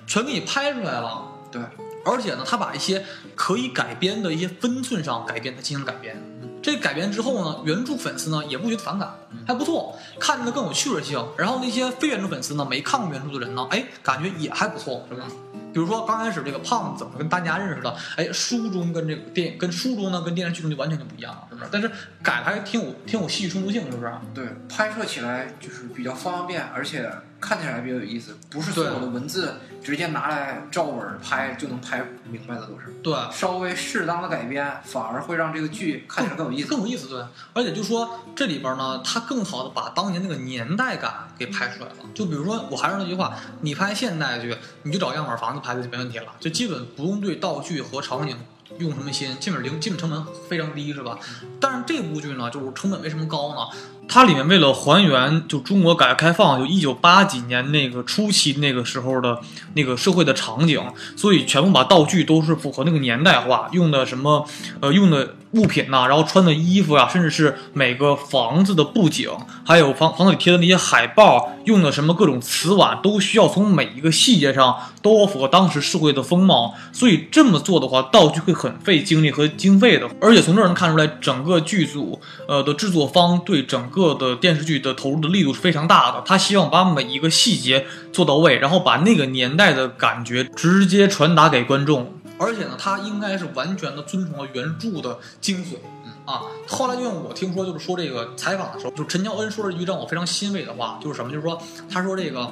[0.07, 1.22] 全给你拍出来了。
[1.53, 1.62] 对，
[2.05, 6.20] 而且呢，他把一些可以改编的一些分寸上改编，他进行改编。
[6.62, 9.14] 这改编之后呢，原著粉丝呢也不觉得反感，
[9.46, 11.24] 还不错，看着更有趣味性。
[11.38, 15.24] 然后那些非原著粉丝呢，没看过原著的人呢，哎，感觉也还不错，是吧？
[15.72, 17.96] 比如说刚开始这个胖子怎么跟大家认识的？
[18.16, 21.68] 哎，书中跟这个电跟书中呢跟电视剧中就完全就不一样了，是不是？
[21.72, 21.90] 但是
[22.22, 24.12] 改的还挺有挺有戏剧冲突性，是不是？
[24.34, 27.10] 对，拍摄起来就是比较方便，而且
[27.41, 32.93] 看起来比较有意思，不是所有的文字直接拿来照本拍就能拍明白的，都是。
[33.03, 36.68] 对，稍微适当的改编，反而会让这个剧看起来更有意思。
[36.68, 37.24] 更有意思，对。
[37.55, 41.97] 而且就说这里边呢，它更好的把当年那个年代感给拍出来了。
[42.14, 48.36] 就比如说，我还是那句话，你拍现代剧，你就找样板房子拍就没问题了，就基本不用对道具和场景
[48.78, 51.18] 用什么心，基本零基本成本非常低，是吧？
[51.59, 53.66] 但是这部剧呢，就是成本为什么高呢？
[54.12, 59.38] 它里面为了还原就中国改革开放就一九八几年那个初期那个时候的
[59.74, 60.82] 那个社会的场景，
[61.16, 64.44] 所以全部把道具都是符合那个年代化，用的什么
[64.80, 69.30] 呃用的物品呐，然后穿的衣服呀，甚至是每个房子的布景，
[69.64, 76.74] 还有房房子里贴的那些海报，用的什么各种瓷碗，都需要从每一个细节上都符合当时社会的风貌。
[76.92, 80.08] 所以这么做的话，道具会很费精力和经费的。
[80.20, 83.99] 而且从这儿能看出来，整个剧组呃的制作方对整个。
[84.01, 92.14] 个的电视剧的投入的力度是非常大的，他希望把每一个细节做到位，然后把那个年代的感觉直接传达给观众。
[92.38, 95.76] 而且呢，他应该是完全的遵从了原著的精髓
[96.24, 96.40] 啊。
[96.66, 101.30] 后来就像我听说，就是说这个采访的时候，就陈乔恩说了一句让我非常欣慰的话，就是什么？
[101.30, 102.51] 就是说，他说这个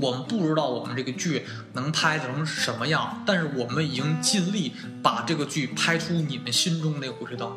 [0.00, 4.72] 我们不知道我们这个剧能拍成什么样，但是我们已经尽力
[5.02, 7.52] 把这个剧拍出你们心中那个鬼吹灯。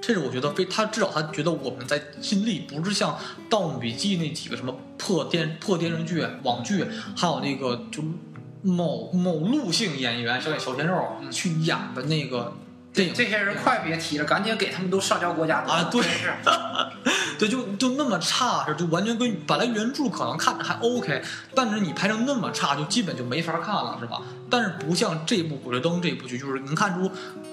[0.00, 3.12] 这是我觉得非他至少他觉得我们在尽力，不是像
[3.48, 6.84] 《盗墓笔记》那几个什么破电破电视剧、网剧，
[7.16, 8.02] 还有那个就
[8.62, 12.54] 某某路性演员小演小鲜肉去演的那个。
[12.90, 15.84] 电影这些人快别提了，赶紧给他们都上交国家啊！
[15.84, 16.02] 对，
[17.38, 21.22] 对，就就那么差，就完全跟本来原著可能看着还 OK，
[21.54, 24.22] 但是你拍成那么差，就基本就没法看了，是吧？
[24.50, 27.08] 但是不像这部《鬼吹灯》这部剧，就是能看出，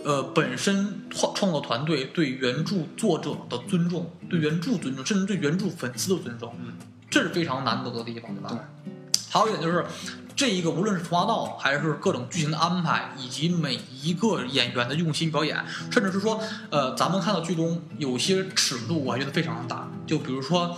[0.06, 6.74] 呃，本身创创作团队对原著作者的尊重，对原著尊重，甚至对原著粉丝的尊重，嗯
[7.10, 8.50] 这是非常难得的地方，对吧？
[8.50, 8.92] 对。
[9.30, 9.84] 还有一点就是。
[10.38, 16.38] 这一个无论是服化道，还是各种剧情的安排，以及每一个演员的用心表演，甚至是说，
[16.70, 19.90] 呃，咱们看到剧中有些尺度，我还觉得非常的大。
[20.06, 20.76] 就比如说，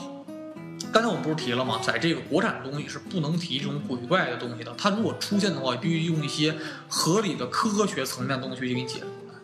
[0.94, 1.80] 刚才我们不是提了吗？
[1.82, 4.72] 在这个国产东西是不能提这种鬼怪的东西的。
[4.78, 6.56] 它如果出现的话，必须用一些
[6.88, 9.00] 合理的科学层面的东西去给你解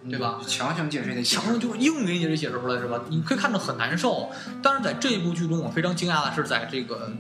[0.10, 0.40] 对吧？
[0.48, 3.02] 强行解释得强行就是硬给你解释解释出来，是吧？
[3.10, 4.30] 你可以看着很难受。
[4.62, 7.12] 但是在这部剧中，我非常惊讶的是，在这个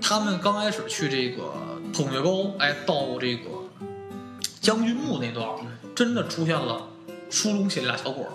[0.00, 1.52] 他们刚开始去这个。
[1.94, 3.48] 捧月沟，哎，到这个
[4.60, 5.48] 将军墓那段，
[5.94, 6.88] 真的出现了
[7.30, 8.30] 书中写的俩小鬼儿，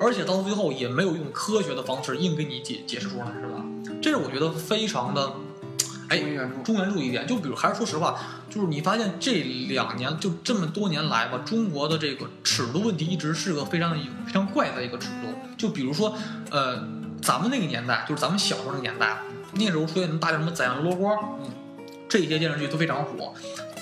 [0.00, 3.62] 而且到最后也没有用科学的方式硬给你解解释出来，是吧？
[4.00, 5.30] 这是我觉得非常的，
[6.12, 7.26] 哎，中原著一点。
[7.26, 8.18] 就比如，还是说实话，
[8.50, 9.32] 就是你发现这
[9.68, 13.94] 两年就这么多年来吧，中国的这个尺度问题一直是个非常
[14.26, 15.28] 非常怪的一个尺度。
[15.56, 16.14] 就比如说，
[16.50, 16.86] 呃，
[17.22, 19.16] 咱们那个年代，就是咱们小时候那个年代，
[19.54, 21.50] 那时候出现什么大量什么宰相刘罗锅，嗯。
[22.08, 23.32] 这些电视剧都非常火，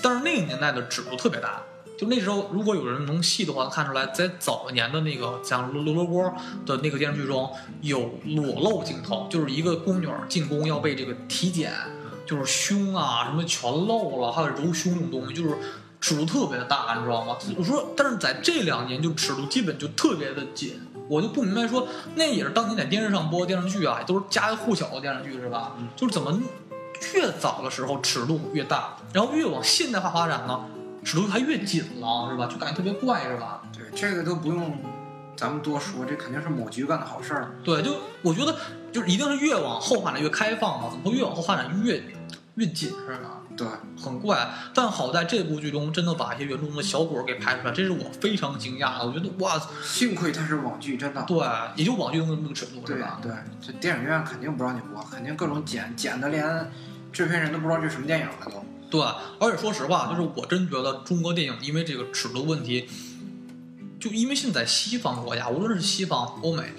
[0.01, 1.61] 但是那个年代的尺度特别大。
[1.99, 6.33] 就那时候，如果有人能细的话，看出来在早年的那个像《罗罗锅》
[6.65, 7.51] 的那个电视剧中
[7.81, 11.73] 有裸露镜头，就是一个宫女进宫要被这个体检，
[12.31, 15.57] 就是胸啊什么全露了，还有揉胸这种东西，就是
[15.99, 17.35] 尺度特别的大，你知道吗？
[17.57, 20.79] 我说，但是在这两年就尺度基本就特别的紧，
[21.09, 25.73] 我就不明白说那也是当年在电视上播电视剧啊，都是家喻户晓的电视剧是吧？
[25.97, 26.41] 就是怎么？
[27.15, 30.63] 越早的时候尺度越大，然后越往现代化发展呢，
[31.03, 32.45] 尺度还越紧了，是吧？
[32.45, 33.63] 就感觉特别怪，是吧？
[33.75, 34.77] 对，这个都不用
[35.41, 37.51] 咱们多说，这肯定是某局干的好事儿。
[37.63, 38.55] 对，就我觉得
[38.91, 41.99] 就是一定是越往后发展越开放嘛，怎么会越往后发展越
[42.53, 43.41] 越紧是吧？
[43.57, 43.67] 对，
[43.99, 44.47] 很怪。
[44.71, 49.07] 但好在这部剧中真的把一些原著中的小鬼给拍出来，这是我非常惊讶的。
[49.07, 51.23] 我觉得哇，幸亏它是网剧，真的。
[51.23, 51.39] 对，
[51.75, 53.19] 也就网剧那个尺度，对吧？
[53.19, 56.71] 对，这电影院肯定不让你播，肯定各种剪剪的连。
[57.11, 59.01] 制片人都不知道这是什么电影了，都对。
[59.39, 62.87] 而且说实话，就是我真觉得中国电影因为这个尺度问题，
[64.01, 66.73] 就因为现在西方国家，无论是西方、欧美，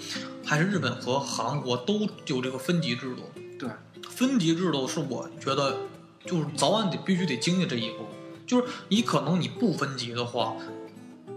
[0.45, 3.31] 还是日本和韩国，都有这个分级制度。
[3.57, 3.69] 对，
[4.09, 5.77] 分级制度是我觉得
[6.25, 8.05] 就是早晚得必须得经历这一步。
[8.45, 10.53] 就是你可能你不分级的话，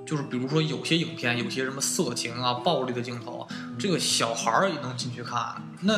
[0.05, 3.47] 就是比如说有些影片有些什么色情啊、暴力的镜头，
[3.79, 5.95] 这个小孩儿也能进去看，那。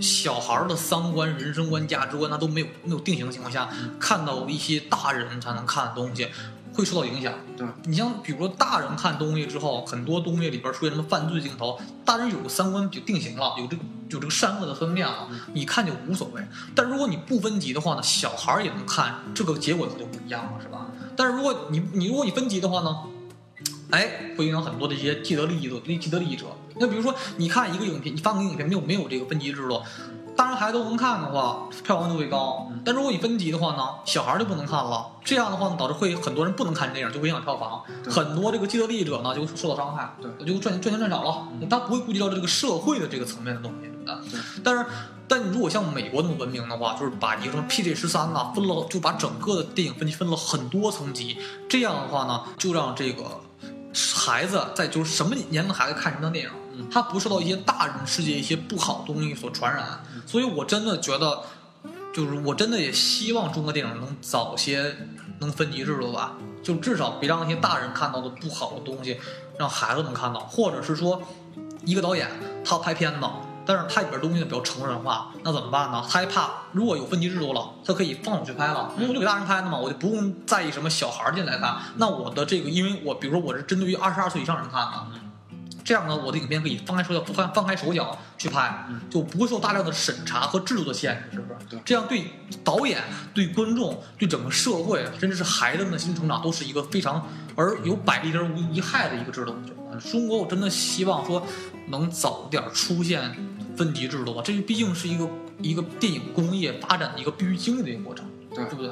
[0.00, 3.68] 小孩儿的三观、人生观、价值观，他都没有没有定型的情况下，
[4.00, 6.28] 看到一些大人才能看的东西，
[6.74, 7.32] 会受到影响。
[7.56, 16.42] 对你像比如说大人看东西之后，很多东西里边出现什么犯罪镜头，大人有个三观就定型了，有这个有这个善恶的分辨了，你看就无所谓。
[16.74, 20.44] 但如果你不分级的话呢，小孩也能看，这个结果它就不一样。
[20.44, 20.86] 了，是吧？
[21.14, 22.96] 但是如果你你如果你分级的话呢，
[23.90, 26.46] 哎，会影响很多的一些既得利益的既得利益者。
[26.76, 29.80] 那比如说，你看一个影片，你放个影片没有没有这个分级制度，
[30.34, 32.66] 大人孩子都能看的话，票房就会高。
[32.84, 35.06] 但如果你分级的话呢，小孩就不能看了。
[35.22, 37.82] 这样的话呢，导致会很多人不能看电影，就会影响票房。
[38.10, 41.46] 很多这个既得利益者呢，就会受到伤害，对，就赚钱赚钱赚少了。
[41.68, 44.14] 他不会顾及到这个社会的这个层面的东西对。
[44.64, 44.86] 但是，
[45.28, 51.36] 但你如果像美国那么文明的话，就是把一个什么 PG 十三啊分了，就把整个的电影分级分了很多层级。
[51.68, 53.24] 这样的话呢，就让这个
[54.14, 56.50] 孩子在就是什么年龄的孩子看什么样电影。
[56.90, 61.42] 他不受到一些大人世界一些不好的东西所传染，所以我真的觉得，
[62.12, 64.96] 就是我真的也希望中国电影能早些
[65.40, 69.18] 能分级制度吧，就至少别让那些大人看到的不好的东西，
[69.58, 71.22] 让孩子能看到，或者是说，
[71.84, 72.28] 一个导演
[72.64, 73.28] 他拍片子，
[73.64, 76.02] 但是他里边东西比较成人化，那怎么办呢？
[76.08, 85.06] 他还怕如果有分级制度了，他可以放手去拍了，因为我就给大人拍的嘛，我就不用在意什么小孩进来看，那我的这个，因为我比如说我是针对于二十二岁以上人看的。
[85.84, 91.66] 这样呢，我的影片可以放开手脚，放放开手脚去拍，就不会受大量的审查和制度的限制，是不是？
[91.68, 92.24] 对，这样对
[92.62, 93.02] 导演、
[93.34, 99.54] 对观众、对整个社会，甚至是孩子们的心成长，都是一个非常而有百利而无一害的一个制度。
[100.10, 101.46] 中国，我真的希望说
[101.88, 103.36] 能早点出现
[103.76, 105.28] 分级制度吧，这毕竟是一个
[105.60, 108.24] 一个电影工业发展的一个必须经历的一个过程，
[108.54, 108.90] 对，对不对？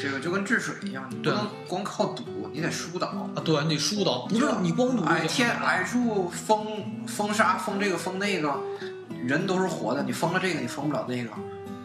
[0.00, 3.42] 这个就跟治水一样，你不能光靠堵，你得疏导啊！
[3.44, 5.04] 对，你得疏导，不是你光堵。
[5.04, 6.66] 挨天挨住封
[7.06, 8.54] 封杀封这个封那个，
[9.24, 11.30] 人都是活的，你封了这个，你封不了那个。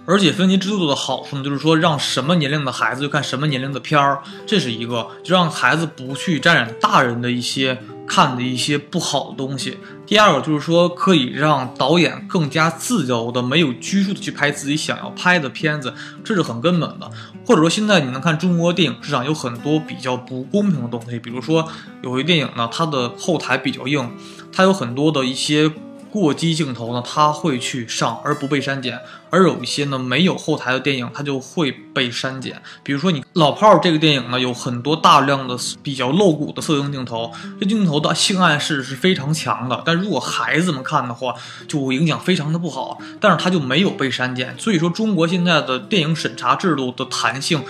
[0.07, 7.77] 而且分级制度的好处呢，就是说让什么年龄的孩子就看什么年龄的片儿，这是一个，就让孩子不去沾染大人的一些。
[8.07, 9.79] 看的一些不好的东西。
[10.05, 15.91] 第二个就是说，可以让导演更加自由的、没有拘束的去拍自己想要拍的片子，
[16.23, 17.09] 这是很根本的。
[17.45, 21.67] 或者说，现在你能看中国电影市场有很多比较不公平的东西，比如说
[22.01, 24.09] 有些电影呢，它的后台比较硬，
[24.51, 25.71] 它有很多的一些。
[26.21, 28.99] 过激镜头呢，它会去上而不被删减，
[29.29, 32.61] 而有一些呢没有后台的电影，它就会被删减。
[32.83, 39.83] 比如说你老炮儿这个电影呢，有很多大量的比较露骨的色情镜头，这镜头的性暗示是非常强的。
[39.85, 41.35] 但如果孩子们看的话，
[41.67, 42.97] 就影响非常的不好。
[43.19, 47.63] 但是它就没有被删减，所以说中国现在的电影审查制度的弹性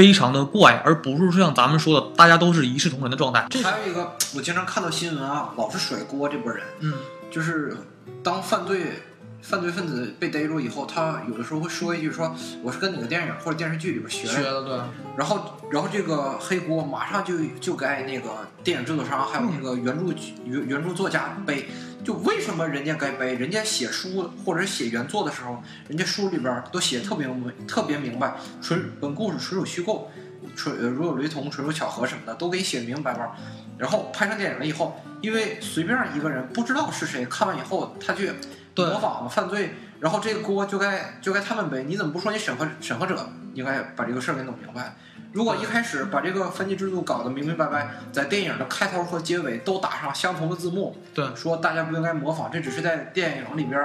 [0.00, 3.46] 非常的怪，而不是像咱们说的大家都是一视同仁的状态。
[3.62, 6.94] 还有一个，我经常看到新闻啊，老是甩锅这波人，嗯。
[7.30, 7.76] 就是
[8.24, 9.02] 当犯罪
[9.42, 14.78] 犯罪分子被逮住以后，他有的时候会说一句：“说我是跟哪个电影或者电视剧里边学的。”对。
[15.16, 20.14] 然后，然后这个黑锅马上就就该那个电影制作商还有那个原著
[20.44, 21.68] 原原著作家背。
[22.02, 23.34] 就为什么人家该背？
[23.34, 30.10] 人家写书或者写原作的时候，人家书里边都写特别明特别明白，纯本故事纯属虚构，
[30.56, 33.30] 纯如有雷同，纯属巧合什么的都给你写明明白白。
[33.76, 35.00] 然后拍成电影了以后。
[35.20, 38.32] 因为随便一个人不知道是谁，看完以后他去
[38.76, 41.84] 模仿犯罪，然后这个锅就该就该他们背。
[41.84, 44.96] 你怎么不说你审核审核者应该把这个事儿给弄明白？
[45.32, 53.80] 如果一开始把这个分级制度搞得明明白白，在电影的开头和结尾都打上相同的字幕，对，说大家不应该模仿，这只是在电影里边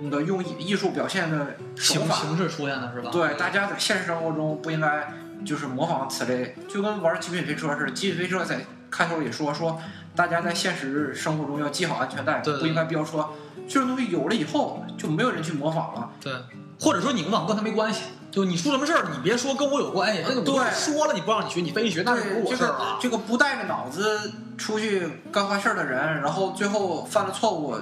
[0.00, 3.10] 那个用艺艺术表现的手法形式出现的是吧？
[3.10, 5.12] 对，大家在现实生活中不应该
[5.44, 8.60] 就是模仿此类，就跟玩极品飞车似的，极品飞车在
[8.90, 9.80] 开头也说说。
[10.16, 13.28] 大家在现实生活中要系好安全带，不应该飙车。
[13.68, 16.10] 这种东西有了以后，就没有人去模仿了。
[16.20, 16.32] 对，
[16.80, 20.22] 或者说你模仿跟他没关系，就你出什么事儿，你别说跟我有关系。
[20.22, 27.76] 对，说了你不让你学，你非学，那是我事儿这个不带着脑子出去干坏事儿的人，然后最后犯了错误，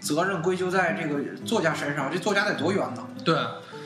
[0.00, 3.06] 责任归咎在这个作家身上，这作家得多冤呢？
[3.24, 3.36] 对。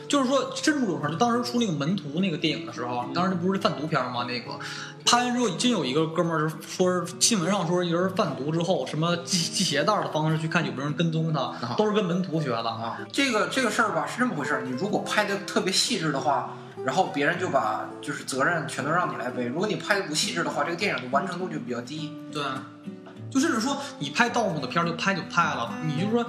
[0.09, 4.25] 就是说，真出这种事儿，就当时出那个《门徒》那个电影的时候，当时不是贩毒片吗？
[4.25, 4.59] 那个
[5.05, 12.99] 拍完之后，真有一个哥们儿说，新闻上说一人贩毒之后，什么系系鞋带的方式去看有没有人跟踪他，都是跟门徒学的啊。
[13.11, 22.13] 这个这个事儿吧是这么回事儿，你如果拍的特别细致的话，然后别人就把就是责任全都让你来背；如果你拍的不细致的话，这个电影的完成度就比较低。
[22.33, 22.43] 对，
[23.31, 26.25] 就甚至说你拍盗墓的片儿就拍就拍了，你就说。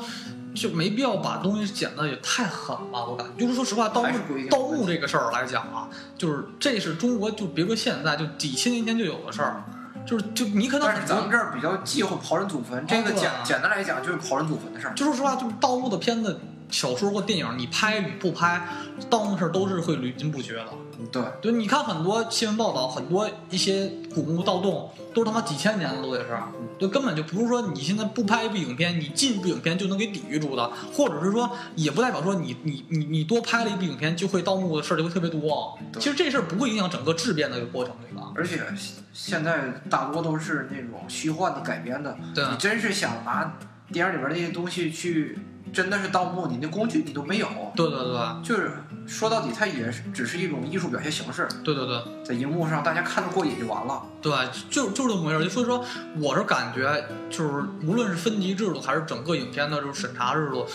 [0.53, 3.45] 就没必要把东西剪得也太狠了，我感觉。
[3.45, 4.17] 就是说实话，盗墓
[4.49, 9.63] 盗墓这个事儿来讲啊，就是这是中国就别说现在，就几千年前就有的事儿。
[10.03, 14.95] 就是就你可能，但是咱们这儿比较忌讳刨人祖坟，这个简简单来讲就是刨人祖坟的事儿。
[14.95, 16.39] 就说实话，就是盗墓的片子
[16.71, 18.65] 小说或电影，你拍与不拍，
[19.09, 20.69] 当的事儿都是会屡禁不绝的。
[21.11, 26.37] 对，对，你看很多新闻报道，很多一些古墓盗洞，都是他妈几千年的都得是，
[26.79, 35.77] 就，根本就不是说你现在不拍一部影片，你进一部影片就能给抵御住的，或者是说，也不代表说你你你你多拍了一部影片，就会盗墓的事儿就会特别多。
[35.99, 38.31] 其实这事儿不会影响整个质变的一个过程，对吧？
[38.35, 38.61] 而且
[39.11, 43.57] 现在大多都是那种虚幻的改编的，对你真是想拿
[43.91, 45.39] 电影里边那些东西去。
[45.73, 47.47] 真的是盗墓，你那工具你都没有。
[47.75, 48.71] 对对对，就是
[49.07, 51.47] 说到底，它也是只是一种艺术表现形式。
[51.63, 54.03] 对对对，在荧幕上大家看着过瘾就完了。
[54.21, 54.31] 对，
[54.69, 55.49] 就就这么回事。
[55.49, 55.83] 所以说，
[56.19, 60.65] 我是感觉，就是无论是分级制度，还是整个影片的这种审查制度，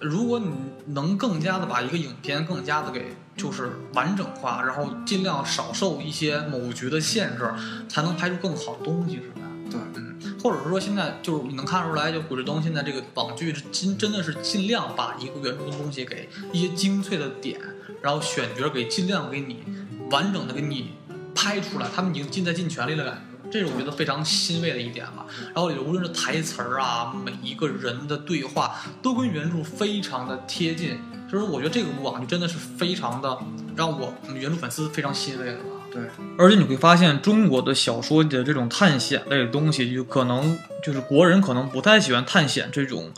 [0.00, 0.52] 如果你
[0.86, 7.50] 能更加的把一个影片更加的给就是完整化，然后尽量少受一些某局的限制，
[7.88, 9.40] 才能拍出更好的东西，是吧？
[9.70, 10.03] 对，嗯，
[10.44, 17.58] 或者是说现在就是你能看出来，就鬼吹灯现在这个网剧是尽真的是尽量把一个原著的东西给一些精粹的点，
[18.02, 19.64] 然后选角给尽量给你
[20.10, 20.90] 完整的给你
[21.34, 25.24] 拍出来，他们已经尽在尽全力了感觉，这是我觉得非常欣慰的一点了。
[25.54, 33.38] 然后无论是台词儿啊，每一个人的对话都跟原著非常的贴近，就是我觉得这个网剧真的是非常的
[33.74, 35.58] 让我原著粉丝非常欣慰的。
[35.94, 36.02] 对，
[36.36, 43.12] 而且你会发现，中国的小说的这种探险类的东西，就可能就是国人可能不太喜欢探险这种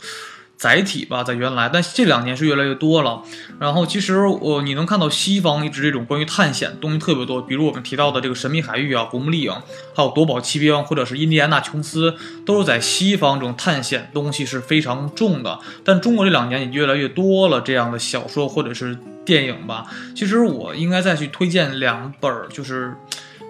[0.57, 3.21] 载体吧，在原来，但这两年是越来越多了。
[3.59, 9.51] 然后其实我你能看到西方一直这种关于探险东西特别多，比如我们提到的这个《神秘海域》啊，《古墓丽影》，
[9.95, 12.11] 还有《夺宝奇兵》或者是《印第安纳琼斯》，
[12.45, 15.59] 都是在西方这种探险东西是非常重的。
[15.85, 18.97] 但中国这两年也越来越多了这样的小说或者是。
[19.27, 19.85] 电影吧，
[20.15, 22.95] 其实我应该再去推荐两本，就是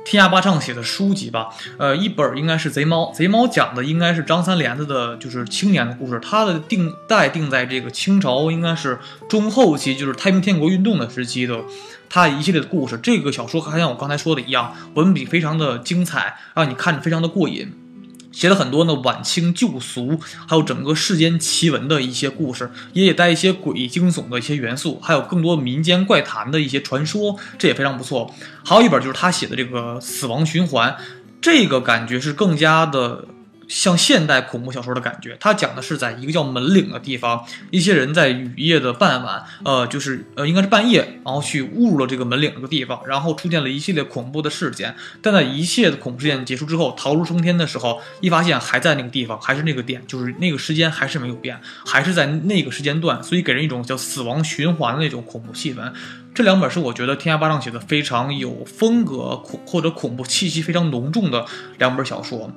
[0.10, 1.50] 天涯八唱写的书籍吧。
[1.78, 6.18] 呃，一本应该是《贼猫》，《贼猫》讲的应该是张三连子的，就是青年的故事。
[6.24, 8.98] 它的定代定在这个清朝，应该是
[9.28, 11.62] 中后期，就是太平天国运动的时期的，
[12.10, 12.98] 它一系列的故事。
[13.04, 17.74] 这个小说还像我刚才说的一样，文笔非常的精彩，让你看着非常的过瘾。
[18.38, 28.32] 写了很多呢晚清旧俗，还有整个世间奇闻的一些故事，也带一些诡异惊悚的一些元素，还有更多民间怪谈的一些传说，这也非常不错。
[28.64, 30.92] 还有一本就是他写的这个《死亡循环》，
[31.42, 33.26] 这个感觉是更加的。
[33.68, 44.96] 像现代恐怖小说的感觉，它讲的是在一个叫门岭的地方，一些人在雨夜的傍晚，呃，就是呃，应该是半夜，然后去误入了这个门岭这个地方，然后出现了一系列恐怖的事件。
[45.22, 55.92] 但在一切的恐怖事件结束之后，逃出升天的时候，一发现还在那个地方，还是那个点，就是那个时间还是没有变，还是在那个时间段，所以给人一种叫死亡循环的那种恐怖气氛。
[56.34, 61.46] 这两本是我觉得天涯八丈写的非常有风格恐或者恐怖气息非常浓重的
[61.80, 62.52] 两本小说。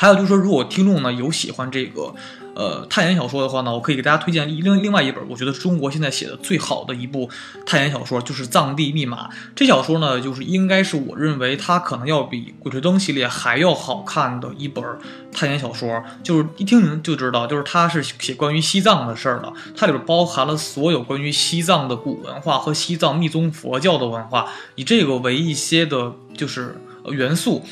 [0.00, 2.14] 还有就是说，如果听众呢有喜欢这个，
[2.54, 7.28] 呃，探险小说的话呢，我可以给大家推荐另另外一本，我觉得中国现在写的最好的一部
[7.66, 9.26] 探险小说，就是《藏地密码》。
[9.56, 14.84] 这小说呢，就是应该是我认为它可能要比《鬼吹灯》系列还要好看的一本
[15.32, 16.00] 探险小说。
[16.22, 26.76] 就是一听您就知道，就是它是写关于西藏的事儿的，它里边包含了所有关于西藏的古文化和西藏密宗佛教的文化，以这个为一些的，就是
[27.10, 27.64] 元素。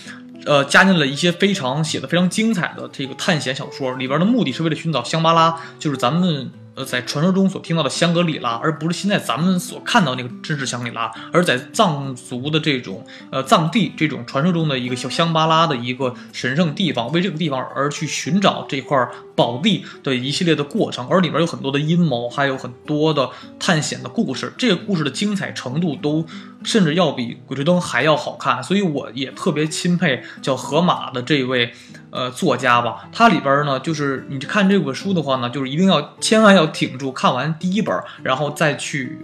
[0.44, 6.50] 呃，加进了一些非常写的非常精彩的这个探险小说，里边的目的是为了寻找香巴拉，就是咱们。
[6.76, 26.26] 呃，在传说中所听到的香格里拉，而不是现在咱们所看到那个真实香格里拉，而在藏族的这种呃藏地这种传说中的一个小香巴拉的一个神圣地方，为这个地方而去寻找这块宝地的一系列的过程，而里边有很多的阴谋，还有很多的探险的故事，这个故事的精彩程度都
[26.62, 31.72] 甚至要比《鬼吹灯》还要好看，所以我也特别钦佩叫河马的这位。
[32.16, 39.18] 呃，作家吧，它里边呢，就是你看这本书的话呢，就是一定要千万要挺住，看完第一本，然后再去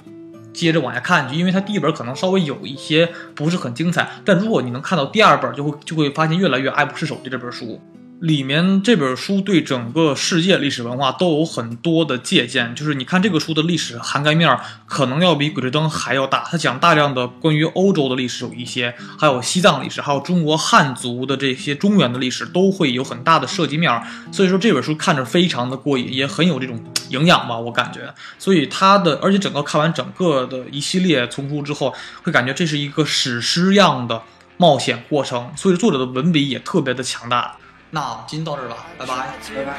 [0.53, 7.81] 接着往下看去，因为它第一本可能稍微有一些不是很精彩，但如果你能看到第二本，就会就会发现越来越爱不释手的这本书。
[8.23, 14.57] 里面这本书对整个世界历史文化都有很多的借鉴，就是你看这个书的历史涵盖面
[14.87, 16.45] 可能要比《鬼吹灯》还要大。
[16.49, 23.91] 它讲大量的关于欧洲的历史有一些，还有西藏历史，还有中国汉族的这些中原的历史都会有很大的涉及面。
[24.31, 28.15] 所以说这本书看着非常的过瘾，也很有这种营养吧，我感觉。
[28.39, 31.93] 所以它的，而且整个看完整个的一系列丛书之后，
[32.23, 34.23] 会感觉这是一个史诗样的
[34.59, 35.51] 冒险过程。
[35.57, 37.57] 所以作者的文笔也特别的强大。
[37.95, 39.13] 那今到这儿吧，拜拜，
[39.55, 39.73] 拜拜。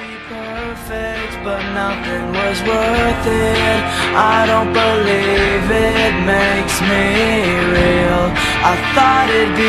[8.66, 9.66] I thought it'd be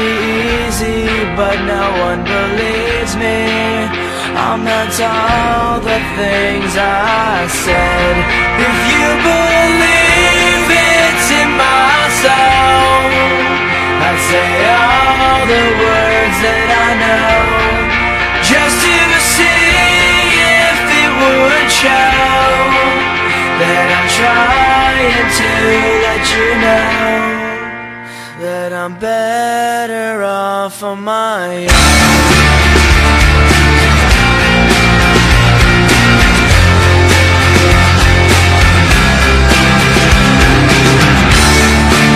[0.69, 3.89] easy, but no one believes me.
[4.37, 8.17] I'm not all the things I said.
[8.61, 13.09] If you believe it's in my soul,
[14.05, 17.64] I'd say all the words that I know.
[21.25, 21.89] wouldn't show
[23.61, 25.51] that I'm trying to
[26.05, 27.25] let you know
[28.45, 32.05] that I'm better off on my own.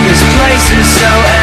[0.09, 1.38] This place is so